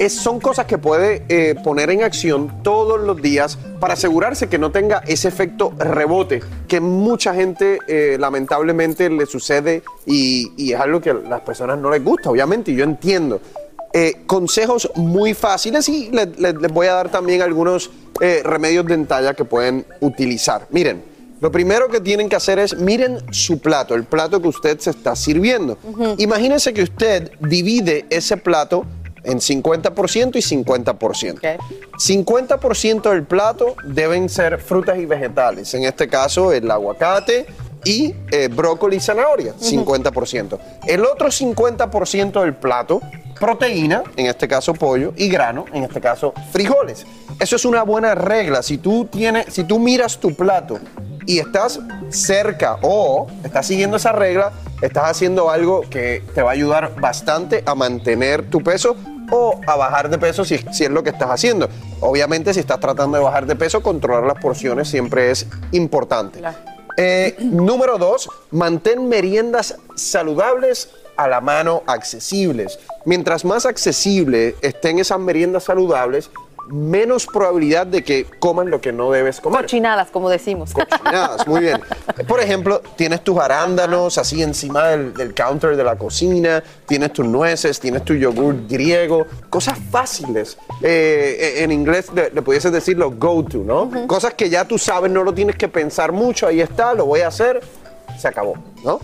[0.00, 4.58] es, son cosas que puede eh, poner en acción todos los días para asegurarse que
[4.58, 11.00] no tenga ese efecto rebote que mucha gente eh, lamentablemente le sucede y, es algo
[11.00, 13.40] que a las personas no les gusta, obviamente, y yo entiendo.
[13.92, 17.90] Eh, consejos muy fáciles y le- le- les voy a dar también algunos
[18.42, 20.66] remedios de talla que pueden utilizar.
[20.70, 21.04] Miren,
[21.44, 24.88] lo primero que tienen que hacer es miren su plato, el plato que usted se
[24.88, 25.76] está sirviendo.
[26.16, 28.86] Imagínense que usted divide ese plato
[29.24, 31.58] en 50% y 50%.
[31.98, 37.44] 50% del plato deben ser frutas y vegetales, en este caso el aguacate
[37.84, 40.58] y eh, brócoli y zanahoria, 50%.
[40.86, 43.02] El otro 50% del plato,
[43.38, 47.04] proteína, en este caso pollo, y grano, en este caso frijoles.
[47.38, 48.62] Eso es una buena regla.
[48.62, 50.78] Si tú, tienes, si tú miras tu plato
[51.26, 54.52] y estás cerca o estás siguiendo esa regla,
[54.82, 58.96] estás haciendo algo que te va a ayudar bastante a mantener tu peso
[59.30, 61.68] o a bajar de peso si, si es lo que estás haciendo.
[62.00, 66.40] Obviamente si estás tratando de bajar de peso, controlar las porciones siempre es importante.
[66.96, 72.78] Eh, número dos, mantén meriendas saludables a la mano, accesibles.
[73.04, 76.30] Mientras más accesible estén esas meriendas saludables,
[76.68, 79.62] menos probabilidad de que coman lo que no debes comer.
[79.62, 80.72] Cochinadas, como decimos.
[80.72, 81.80] Cochinadas, muy bien.
[82.28, 87.26] Por ejemplo, tienes tus arándanos así encima del, del counter de la cocina, tienes tus
[87.26, 90.58] nueces, tienes tu yogur griego, cosas fáciles.
[90.82, 93.90] Eh, en inglés le, le pudieses decir los go-to, ¿no?
[94.06, 97.20] Cosas que ya tú sabes, no lo tienes que pensar mucho, ahí está, lo voy
[97.20, 97.62] a hacer,
[98.18, 98.54] se acabó,
[98.84, 99.00] ¿no?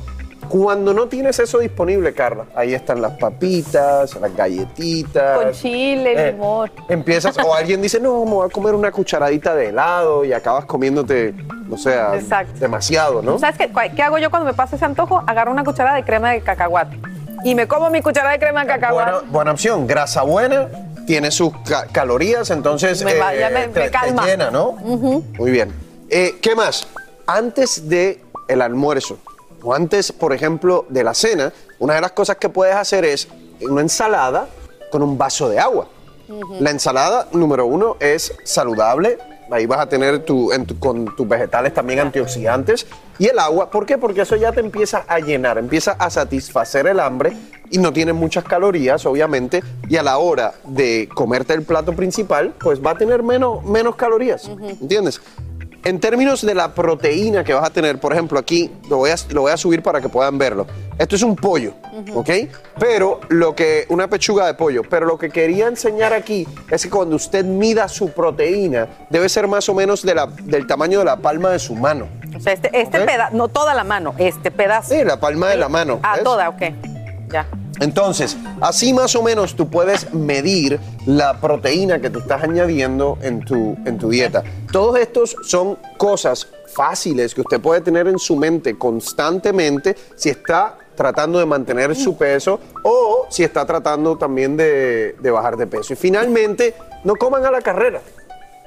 [0.50, 5.38] Cuando no tienes eso disponible, Carla, ahí están las papitas, las galletitas.
[5.38, 6.70] Con chile, Eh, limón.
[6.88, 10.64] Empiezas, o alguien dice, no, me voy a comer una cucharadita de helado y acabas
[10.64, 11.32] comiéndote,
[11.68, 12.58] no Exacto.
[12.58, 13.38] demasiado, ¿no?
[13.38, 15.22] ¿Sabes qué, qué hago yo cuando me pasa ese antojo?
[15.24, 16.98] Agarro una cucharada de crema de cacahuate
[17.44, 19.12] y me como mi cucharada de crema de cacahuate.
[19.12, 20.66] Buena, buena opción, grasa buena,
[21.06, 24.26] tiene sus ca- calorías, entonces Me va- ya me- te- me te calma.
[24.26, 24.72] llena, ¿no?
[24.72, 25.72] Muy bien.
[26.08, 26.88] Eh, ¿Qué más?
[27.28, 29.16] Antes de el almuerzo
[29.62, 33.28] o antes, por ejemplo, de la cena, una de las cosas que puedes hacer es
[33.60, 34.48] una ensalada
[34.90, 35.88] con un vaso de agua.
[36.60, 39.18] La ensalada, número uno, es saludable.
[39.50, 42.86] Ahí vas a tener tu, en tu- con tus vegetales también antioxidantes.
[43.18, 43.98] Y el agua, ¿por qué?
[43.98, 47.36] Porque eso ya te empieza a llenar, empieza a satisfacer el hambre
[47.68, 49.60] y no tiene muchas calorías, obviamente.
[49.88, 53.96] Y a la hora de comerte el plato principal, pues va a tener menos, menos
[53.96, 54.48] calorías.
[54.48, 55.20] ¿Entiendes?
[55.82, 59.14] En términos de la proteína que vas a tener, por ejemplo, aquí lo voy a,
[59.30, 60.66] lo voy a subir para que puedan verlo.
[60.98, 61.72] Esto es un pollo,
[62.14, 62.28] ¿ok?
[62.78, 66.90] Pero lo que, una pechuga de pollo, pero lo que quería enseñar aquí es que
[66.90, 71.06] cuando usted mida su proteína, debe ser más o menos de la- del tamaño de
[71.06, 72.08] la palma de su mano.
[72.36, 74.94] O sea, este, este pedazo, no toda la mano, este pedazo.
[74.94, 75.98] Sí, la palma de la mano.
[76.02, 76.24] Ah, ¿ves?
[76.24, 76.62] toda, ok.
[77.30, 77.46] Ya.
[77.80, 83.40] Entonces, así más o menos tú puedes medir la proteína que tú estás añadiendo en
[83.40, 84.42] tu, en tu dieta.
[84.70, 90.76] Todos estos son cosas fáciles que usted puede tener en su mente constantemente si está
[90.94, 95.94] tratando de mantener su peso o si está tratando también de, de bajar de peso.
[95.94, 96.74] Y finalmente,
[97.04, 98.02] no coman a la carrera.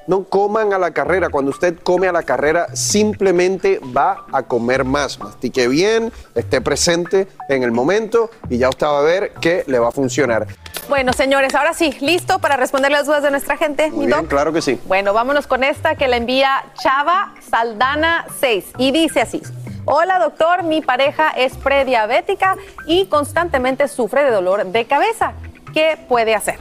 [0.06, 1.30] No coman a la carrera.
[1.30, 5.18] Cuando usted come a la carrera, simplemente va a comer más.
[5.18, 9.78] Mastique bien, esté presente en el momento y ya usted va a ver que le
[9.78, 10.46] va a funcionar.
[10.88, 14.26] Bueno, señores, ahora sí, listo para responder las dudas de nuestra gente, Muy mi bien,
[14.26, 14.78] claro que sí.
[14.86, 19.42] Bueno, vámonos con esta que la envía Chava Saldana 6 y dice así.
[19.86, 25.32] Hola doctor, mi pareja es prediabética y constantemente sufre de dolor de cabeza.
[25.72, 26.58] ¿Qué puede hacer?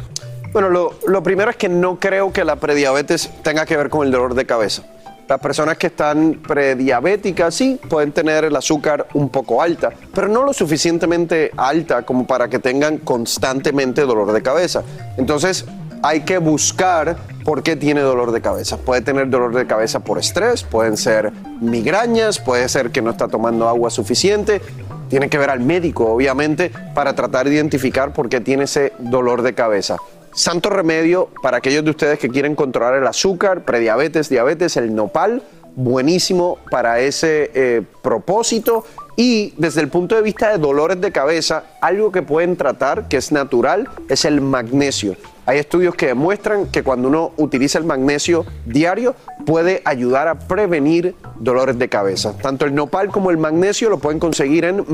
[0.54, 4.12] Bueno, lo, primero es que no creo que la prediabetes tenga que ver con el
[4.12, 4.84] dolor de cabeza.
[5.28, 10.44] Las personas que están prediabéticas sí pueden tener el azúcar un poco alta, pero no
[10.44, 14.84] lo suficientemente alta como para que tengan constantemente dolor de cabeza.
[15.18, 15.66] Entonces
[16.04, 18.78] hay que buscar por qué tiene dolor de cabeza.
[18.78, 21.32] Puede tener dolor de cabeza por estrés, pueden ser
[21.62, 24.62] migrañas, puede ser que no está tomando agua suficiente.
[25.10, 29.42] Tiene que ver al médico, obviamente, para tratar de identificar por qué tiene ese dolor
[29.42, 29.98] de cabeza.
[30.34, 35.44] Santo remedio para aquellos de ustedes que quieren controlar el azúcar, prediabetes, diabetes, el nopal,
[35.76, 38.86] buenísimo para ese eh, propósito.
[39.16, 43.18] Y desde el punto de vista de dolores de cabeza, algo que pueden tratar, que
[43.18, 45.16] es natural, es el magnesio.
[45.46, 49.16] Hay estudios que demuestran que cuando uno utiliza el magnesio diario
[49.46, 52.34] puede ayudar a prevenir dolores de cabeza.
[52.42, 54.86] Tanto el nopal como el magnesio lo pueden conseguir en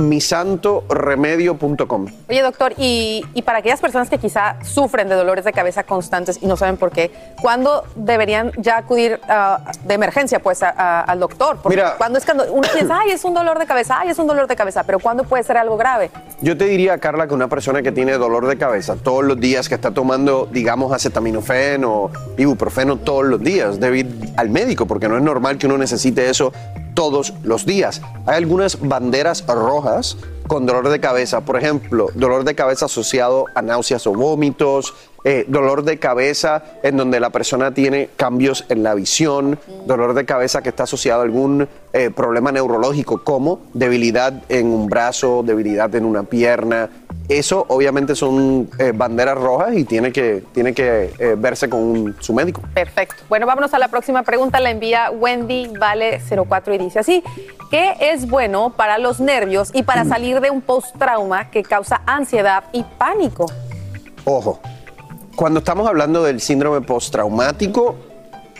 [0.89, 2.05] misantoremedio.com.
[2.29, 6.39] Oye, doctor, y, y para aquellas personas que quizá sufren de dolores de cabeza constantes
[6.41, 11.01] y no saben por qué, ¿cuándo deberían ya acudir ah, de emergencia pues a- a-
[11.01, 11.57] al doctor?
[11.61, 11.95] Porque Mira.
[11.97, 14.47] cuando es cuando uno piensa, ay, es un dolor de cabeza, ay, es un dolor
[14.47, 16.09] de cabeza, pero ¿cuándo puede ser algo grave?
[16.41, 19.67] Yo te diría, Carla, que una persona que tiene dolor de cabeza todos los días,
[19.69, 25.09] que está tomando, digamos, acetaminofén o ibuprofeno todos los días, debe ir al médico, porque
[25.09, 26.51] no es normal que uno necesite eso
[26.93, 28.01] todos los días.
[28.25, 30.17] Hay algunas banderas rojas
[30.47, 35.45] con dolor de cabeza, por ejemplo, dolor de cabeza asociado a náuseas o vómitos, eh,
[35.47, 40.61] dolor de cabeza en donde la persona tiene cambios en la visión, dolor de cabeza
[40.61, 46.05] que está asociado a algún eh, problema neurológico como debilidad en un brazo, debilidad en
[46.05, 46.89] una pierna.
[47.29, 52.15] Eso obviamente son eh, banderas rojas y tiene que, tiene que eh, verse con un-
[52.19, 52.61] su médico.
[52.73, 53.23] Perfecto.
[53.29, 54.59] Bueno, vámonos a la próxima pregunta.
[54.59, 57.23] La envía Wendy Vale 04 y dice así:
[57.69, 62.63] ¿Qué es bueno para los nervios y para salir de un post-trauma que causa ansiedad
[62.73, 63.45] y pánico?
[64.25, 64.59] Ojo,
[65.35, 67.95] cuando estamos hablando del síndrome postraumático,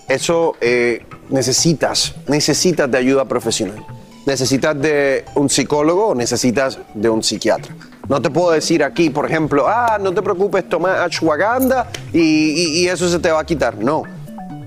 [0.08, 3.84] eso eh, necesitas, necesitas de ayuda profesional.
[4.28, 7.74] Necesitas de un psicólogo o necesitas de un psiquiatra.
[8.10, 12.88] No te puedo decir aquí, por ejemplo, ah, no te preocupes, toma ashwagandha y, y-
[12.89, 13.78] eso se te va a quitar.
[13.78, 14.01] No,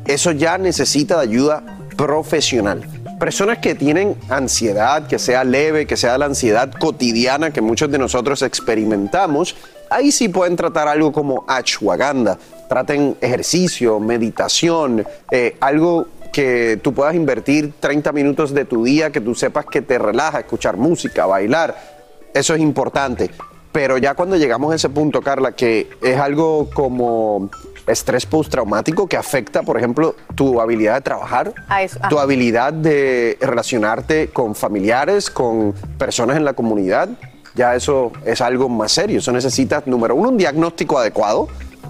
[0.07, 1.63] eso ya necesita de ayuda
[1.97, 2.87] profesional.
[3.19, 7.99] Personas que tienen ansiedad, que sea leve, que sea la ansiedad cotidiana que muchos de
[7.99, 9.57] nosotros experimentamos,
[9.91, 12.39] ahí sí pueden tratar algo como ashwagandha.
[12.69, 19.21] Traten ejercicio, meditación, eh, algo que tú puedas invertir 30 minutos de tu día, que
[19.21, 21.92] tú sepas que te relaja, escuchar música, bailar.
[22.35, 23.31] Eso es importante.
[23.73, 27.49] Pero ya cuando llegamos a ese punto, Carla, que es algo como
[27.87, 34.29] estrés postraumático que afecta, por ejemplo, tu habilidad de trabajar, eso, tu habilidad de relacionarte
[34.29, 37.09] con familiares, con personas en la comunidad,
[37.55, 39.19] ya eso es algo más serio.
[39.19, 41.49] Eso necesita, número uno, un diagnóstico adecuado,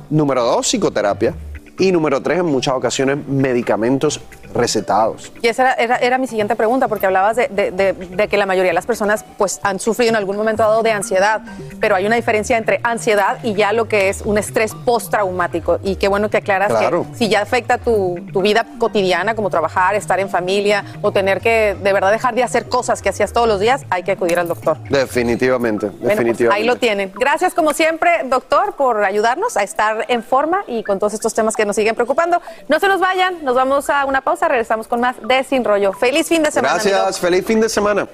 [0.08, 1.34] número dos, psicoterapia
[1.78, 4.20] y número tres, en muchas ocasiones, medicamentos
[4.54, 5.32] recetados.
[5.42, 8.36] Y esa era, era- era mi siguiente pregunta, porque hablabas de, de- de- de que
[8.36, 11.40] la mayoría de las personas pues, han sufrido en algún momento dado de ansiedad,
[11.80, 15.78] pero hay una diferencia entre ansiedad y ya lo que es un estrés postraumático.
[15.82, 17.06] Y qué bueno que aclaras Claro.
[17.12, 21.40] que si ya afecta tu, tu vida cotidiana, como trabajar, estar en familia o tener
[21.40, 24.38] que de verdad dejar de hacer cosas que hacías todos los días, hay que acudir
[24.38, 24.76] al doctor.
[24.88, 26.60] Definitivamente, Bueno, pues, definitivamente.
[26.62, 27.12] ahí lo tienen.
[27.18, 31.54] Gracias como siempre, doctor, por ayudarnos a estar en forma y con todos estos temas
[31.56, 32.40] que nos siguen preocupando.
[32.68, 35.92] No se nos vayan, nos vamos a una pausa, regresamos con más de Sin Rollo.
[35.92, 36.74] Feliz fin de semana.
[36.74, 38.08] Gracias, feliz fin de semana.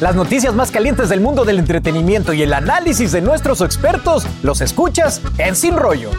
[0.00, 4.60] Las noticias más calientes del mundo del entretenimiento y el análisis de nuestros expertos los
[4.60, 6.10] escuchas en Sin Rollo.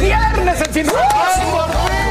[0.00, 2.01] viernes en Sin Gracias,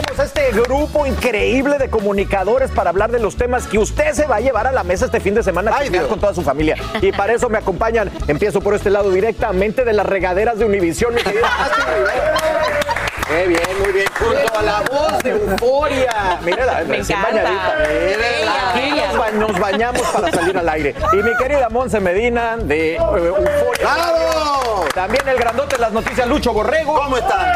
[0.00, 4.36] tenemos este grupo increíble de comunicadores para hablar de los temas que usted se va
[4.36, 6.74] a llevar a la mesa este fin de semana a chismear con toda su familia.
[7.00, 11.14] Y para eso me acompañan, empiezo por este lado directamente de las regaderas de Univisión,
[11.14, 11.48] mi querida.
[13.28, 14.06] Qué bien, muy bien.
[14.18, 16.38] Junto a la voz de euforia.
[16.44, 17.42] Mira, Me recién encanta.
[17.42, 18.70] bañadita.
[18.70, 19.06] Aquí bella.
[19.06, 20.94] nos, ba- nos bañamos para salir al aire.
[21.12, 23.80] Y mi querida Monse Medina de eh, Euforia.
[23.80, 24.84] ¡Bravo!
[24.94, 26.94] También el grandote de las noticias, Lucho Borrego.
[26.94, 27.46] ¿Cómo están?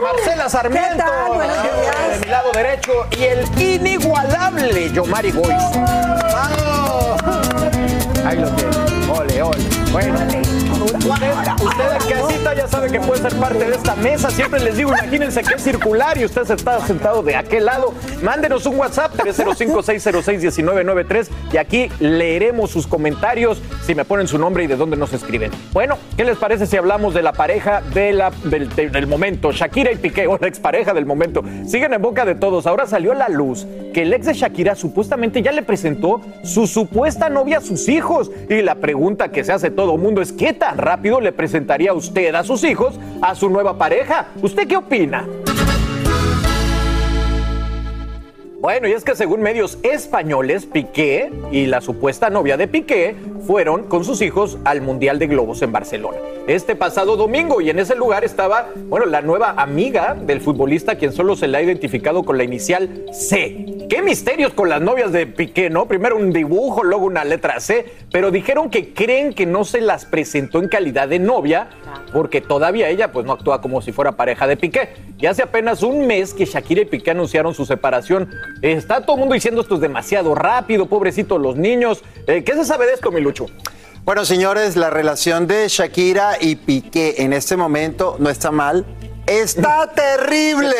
[0.00, 1.04] Marcela Sarmiento.
[1.40, 2.10] Días.
[2.10, 3.06] De mi lado derecho.
[3.16, 5.56] Y el inigualable Yomari Goiz.
[8.24, 9.12] Ahí lo tiene.
[9.12, 9.64] Ole, ole.
[9.90, 10.57] Bueno.
[10.84, 14.30] Usted en casita ya sabe que puede ser parte de esta mesa.
[14.30, 17.92] Siempre les digo, imagínense que es circular y usted se está sentado de aquel lado.
[18.22, 24.66] Mándenos un WhatsApp 305-606-1993 y aquí leeremos sus comentarios si me ponen su nombre y
[24.66, 25.50] de dónde nos escriben.
[25.72, 29.52] Bueno, ¿qué les parece si hablamos de la pareja del, de- del momento?
[29.52, 31.42] Shakira y Piqué, o la expareja del momento.
[31.66, 32.66] Siguen en boca de todos.
[32.66, 37.28] Ahora salió la luz que el ex de Shakira supuestamente ya le presentó su supuesta
[37.28, 38.30] novia a sus hijos.
[38.48, 42.34] Y la pregunta que se hace todo mundo es, ¿qué tan rápido le presentaría usted
[42.34, 44.28] a sus hijos a su nueva pareja?
[44.40, 45.26] ¿Usted qué opina?
[48.60, 53.14] Bueno, y es que según medios españoles, Piqué y la supuesta novia de Piqué
[53.46, 56.18] fueron con sus hijos al Mundial de Globos en Barcelona.
[56.48, 61.12] Este pasado domingo y en ese lugar estaba, bueno, la nueva amiga del futbolista quien
[61.12, 63.86] solo se le ha identificado con la inicial C.
[63.88, 65.86] Qué misterios con las novias de Piqué, ¿no?
[65.86, 70.04] Primero un dibujo, luego una letra C, pero dijeron que creen que no se las
[70.04, 71.68] presentó en calidad de novia
[72.12, 74.88] porque todavía ella pues no actúa como si fuera pareja de Piqué.
[75.18, 78.30] Y hace apenas un mes que Shakira y Piqué anunciaron su separación.
[78.62, 82.02] Está todo el mundo diciendo esto es demasiado rápido, pobrecitos los niños.
[82.26, 83.46] Eh, ¿Qué se sabe de esto, mi Lucho?
[84.04, 88.86] Bueno, señores, la relación de Shakira y Piqué en este momento no está mal.
[89.42, 90.74] Está terrible.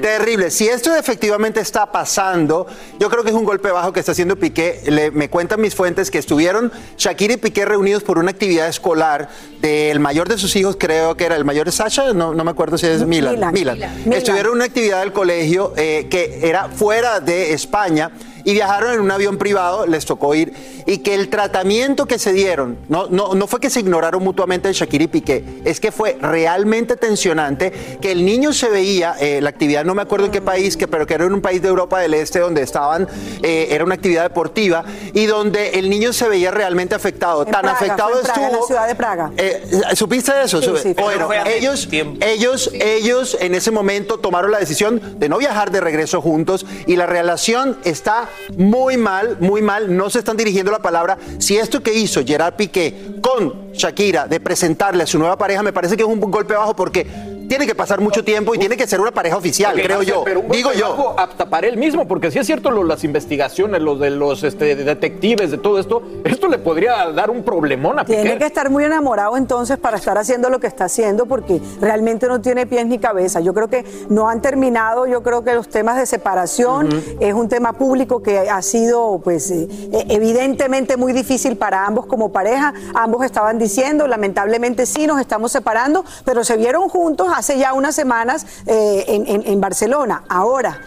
[0.00, 0.50] terrible.
[0.50, 2.66] Si esto efectivamente está pasando,
[2.98, 4.80] yo creo que es un golpe bajo que está haciendo Piqué.
[4.86, 9.28] Le- me cuentan mis fuentes que estuvieron Shakira y Piqué reunidos por una actividad escolar
[9.60, 12.50] del mayor de sus hijos, creo que era el mayor de Sasha, no, no me
[12.50, 13.34] acuerdo si es Milan.
[13.34, 13.52] Milan.
[13.52, 13.74] Milan.
[14.04, 14.12] Milan.
[14.12, 18.10] Estuvieron en una actividad del colegio eh, que era fuera de España
[18.44, 20.52] y viajaron en un avión privado, les tocó ir,
[20.86, 24.72] y que el tratamiento que se dieron, no, no, no fue que se ignoraron mutuamente
[24.72, 29.50] Shakira y Piqué, es que fue realmente tensionante, que el niño se veía, eh, la
[29.50, 31.68] actividad no me acuerdo en qué país, que, pero que era en un país de
[31.68, 33.08] Europa del Este donde estaban,
[33.42, 37.72] eh, era una actividad deportiva, y donde el niño se veía realmente afectado, tan Praga,
[37.72, 38.60] afectado fue en Praga, en estuvo...
[38.60, 39.32] la ciudad de Praga.
[39.36, 39.62] Eh,
[39.94, 40.60] ¿Supiste de eso?
[40.62, 41.88] Sí, sí, bueno, ellos,
[42.20, 46.96] ellos, ellos en ese momento tomaron la decisión de no viajar de regreso juntos y
[46.96, 49.94] la relación está muy mal, muy mal.
[49.96, 51.18] No se están dirigiendo la palabra.
[51.38, 55.72] Si esto que hizo Gerard Piqué con Shakira de presentarle a su nueva pareja me
[55.72, 57.06] parece que es un golpe bajo porque
[57.52, 60.24] tiene que pasar mucho tiempo y tiene que ser una pareja oficial, creo yo.
[60.24, 61.14] pero un Digo yo.
[61.18, 64.74] apta para él mismo, porque si es cierto lo, las investigaciones, los de los este,
[64.74, 68.22] detectives, de todo esto, esto le podría dar un problemón a Piqué.
[68.22, 72.26] Tiene que estar muy enamorado entonces para estar haciendo lo que está haciendo porque realmente
[72.26, 73.40] no tiene pies ni cabeza.
[73.40, 76.88] Yo creo que no han terminado, yo creo que los temas de separación
[77.20, 79.68] es un tema público que ha sido pues eh,
[80.08, 82.72] evidentemente muy difícil para ambos como pareja.
[82.94, 87.96] Ambos estaban diciendo, lamentablemente sí nos estamos separando, pero se vieron juntos hace ya unas
[87.96, 89.04] semanas eh,
[89.44, 90.22] en, Barcelona.
[90.28, 90.80] Ahora,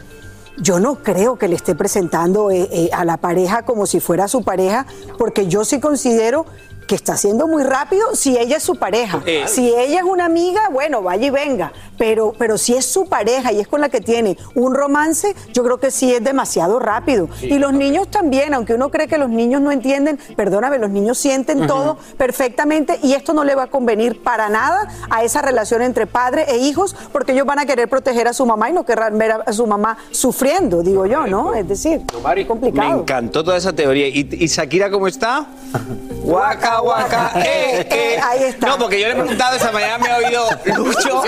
[0.58, 4.30] yo no creo que le esté presentando eh, eh, a la pareja como si fuera
[4.30, 4.86] su pareja,
[5.18, 6.45] porque yo sí considero
[6.88, 9.21] que está siendo muy rápido si ella es su pareja.
[9.25, 9.45] Eh.
[9.47, 11.73] Si ella es una amiga, bueno, vaya y venga.
[11.97, 15.63] Pero, pero si es su pareja y es con la que tiene un romance, yo
[15.63, 17.29] creo que sí es demasiado rápido.
[17.41, 21.17] y los niños también, aunque uno cree que los niños no entienden, perdóname, los niños
[21.17, 25.81] sienten todo perfectamente y esto no le va a convenir para nada a esa relación
[25.81, 28.86] entre padre e hijos, porque ellos van a querer proteger a su mamá y no
[28.86, 31.53] querrán ver a, su mamá sufriendo, digo yo, ¿no?
[31.53, 32.01] Es decir,
[32.36, 32.99] Me complicado.
[32.99, 34.07] encantó toda esa teoría.
[34.07, 35.45] ¿Y, y Shakira cómo está?
[36.23, 38.19] Guaca, guaca, eh, eh.
[38.23, 38.67] Ahí está.
[38.67, 41.23] No, porque yo le he preguntado esa mañana, me he oído Lucho.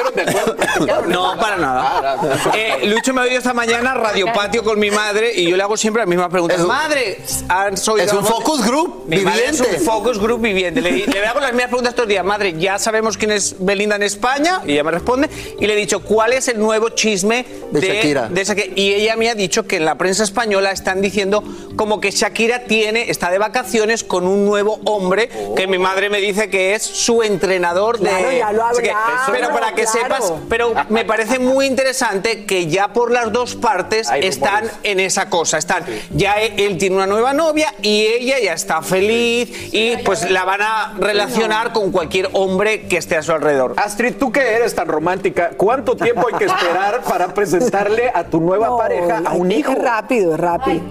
[1.07, 2.17] No, para nada.
[2.55, 5.63] Eh, Lucho me ha oído esta mañana Radio Patio con mi madre y yo le
[5.63, 6.59] hago siempre las mismas preguntas.
[6.61, 7.19] madre,
[7.49, 9.79] ¿has oído es un focus group Mi madre es viviente.
[9.79, 10.81] un focus group viviente.
[10.81, 12.23] Le, le hago las mismas preguntas estos días.
[12.25, 14.61] Madre, ya sabemos quién es Belinda en España.
[14.65, 15.29] Y ella me responde.
[15.59, 18.27] Y le he dicho, ¿cuál es el nuevo chisme De Shakira.
[18.29, 18.67] de Shakira?
[18.75, 21.43] Y ella me ha dicho que en la prensa española están diciendo
[21.75, 26.19] como que Shakira tiene, está de vacaciones con un nuevo hombre que mi madre me
[26.19, 28.09] dice que es su entrenador de.
[28.09, 28.93] Claro, ya lo que-
[29.31, 29.99] pero para que claro.
[30.15, 34.77] sepas, pero me parece muy interesante que ya por las dos partes Hay están rumores.
[34.83, 35.57] en esa cosa.
[35.57, 40.29] Están, ya e- él tiene una nueva novia y ella ya está feliz y pues
[40.29, 43.73] la van a relacionar con cualquier hombre que esté a su alrededor.
[43.77, 48.39] Astrid, tú que eres tan romántica, ¿cuánto tiempo hay que esperar para presentarle a tu
[48.39, 49.73] nueva No, pareja a un es hijo?
[49.75, 50.81] rápido, es rápido.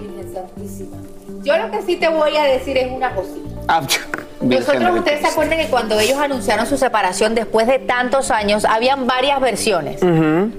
[1.43, 3.47] Yo lo que sí te voy a decir es una cosita.
[4.39, 8.65] Nosotros, de ustedes se acuerdan que cuando ellos anunciaron su separación después de tantos años,
[8.65, 9.99] habían varias versiones.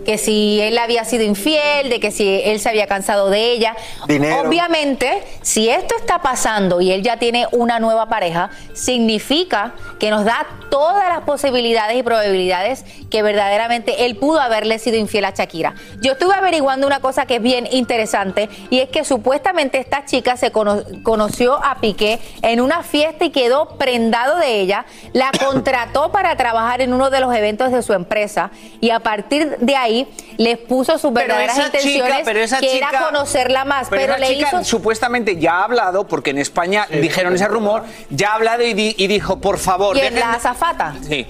[0.04, 3.76] Que si él había sido infiel, de que si él se había cansado de ella.
[4.06, 4.40] Dinero.
[4.48, 10.24] Obviamente, si esto está pasando y él ya tiene una nueva pareja, significa que nos
[10.24, 15.74] da todas las posibilidades y probabilidades que verdaderamente él pudo haberle sido infiel a Shakira.
[16.02, 20.36] Yo estuve averiguando una cosa que es bien interesante y es que supuestamente esta chica
[20.36, 26.10] se cono- conoció a Piqué en una fiesta y quedó prendado de ella, la contrató
[26.12, 28.50] para trabajar en uno de los eventos de su empresa
[28.80, 32.60] y a partir de ahí les puso sus Pero verdaderas esa intenciones chica, pero esa
[32.60, 36.30] que chica, era conocerla más, pero, esa le chica hizo supuestamente ya ha hablado, porque
[36.30, 40.14] en España dijeron ese rumor, ya ha hablado y, di- y dijo, por favor, ¿Quién?
[40.14, 40.94] dejen la azafata.
[41.06, 41.26] Sí.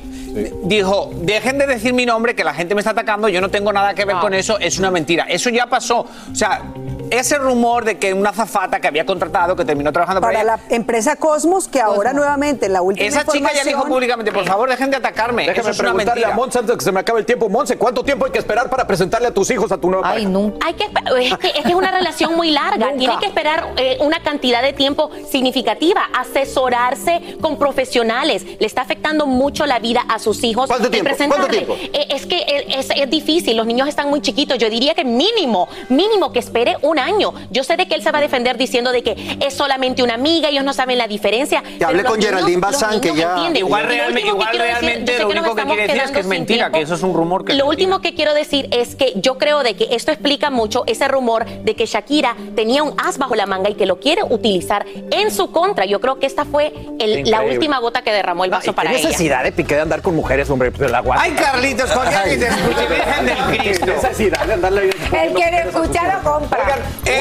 [0.63, 3.73] Dijo, dejen de decir mi nombre, que la gente me está atacando, yo no tengo
[3.73, 5.25] nada que ver con eso, es una mentira.
[5.29, 6.01] Eso ya pasó.
[6.31, 6.63] O sea,
[7.11, 10.63] ese rumor de que una azafata que había contratado, que terminó trabajando para Para ella,
[10.69, 14.45] la empresa Cosmos, que ahora nuevamente en la última esa chica ya dijo públicamente, por
[14.45, 15.47] favor, dejen de atacarme.
[15.47, 16.35] Déjame eso es una preguntarle mentira.
[16.35, 17.49] a Monse antes de que se me acabe el tiempo.
[17.49, 20.13] Monse, ¿cuánto tiempo hay que esperar para presentarle a tus hijos a tu nueva Ay,
[20.25, 20.29] pareja?
[20.31, 20.67] nunca.
[20.67, 22.93] Hay que, esper- es, que, es que es una relación muy larga.
[22.99, 28.45] Tiene que esperar eh, una cantidad de tiempo significativa, asesorarse con profesionales.
[28.61, 30.67] Le está afectando mucho la vida a sus hijos.
[30.67, 31.09] ¿Cuánto de tiempo?
[31.09, 31.65] presentarle.
[31.65, 31.99] ¿Cuánto tiempo?
[31.99, 33.57] Eh, es que es, es difícil.
[33.57, 34.59] Los niños están muy chiquitos.
[34.59, 37.33] Yo diría que mínimo, mínimo que espere un año.
[37.51, 40.15] Yo sé de que él se va a defender diciendo de que es solamente una
[40.15, 41.63] amiga, ellos no saben la diferencia.
[41.63, 43.57] Que los con niños- Geraldine Bazán, que ya- entienden.
[43.67, 46.11] Igual, que igual quiero decir- realmente yo sé lo que único que quiere decir es
[46.11, 46.79] que es mentira, tiempo.
[46.79, 49.63] que eso es un rumor que Lo último que quiero decir es que yo creo
[49.63, 53.47] de que esto explica mucho ese rumor de que Shakira tenía un as bajo la
[53.47, 55.85] manga y que lo quiere utilizar en su contra.
[55.87, 58.97] Yo creo que esta fue el- la última gota que derramó el vaso para ¿Qué
[58.99, 59.09] ella.
[59.09, 60.71] necesidad de Piqué de andar con mujeres, hombre?
[60.71, 61.17] Pues el agua.
[61.19, 63.87] Ay, Carlitos, con que te escuche, Virgen del Cristo.
[63.87, 66.59] ¿Qué necesidad de andarle El que le escucha lo compra.
[67.05, 67.21] Eh,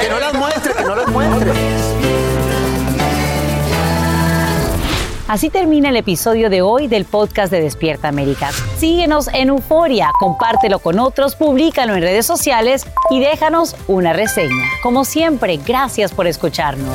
[0.00, 1.52] Que no las muestre, que no las muestre.
[5.28, 8.50] Así termina el episodio de hoy del podcast de Despierta América.
[8.78, 14.64] Síguenos en Euforia, compártelo con otros, públicalo en redes sociales y déjanos una reseña.
[14.84, 16.94] Como siempre, gracias por escucharnos.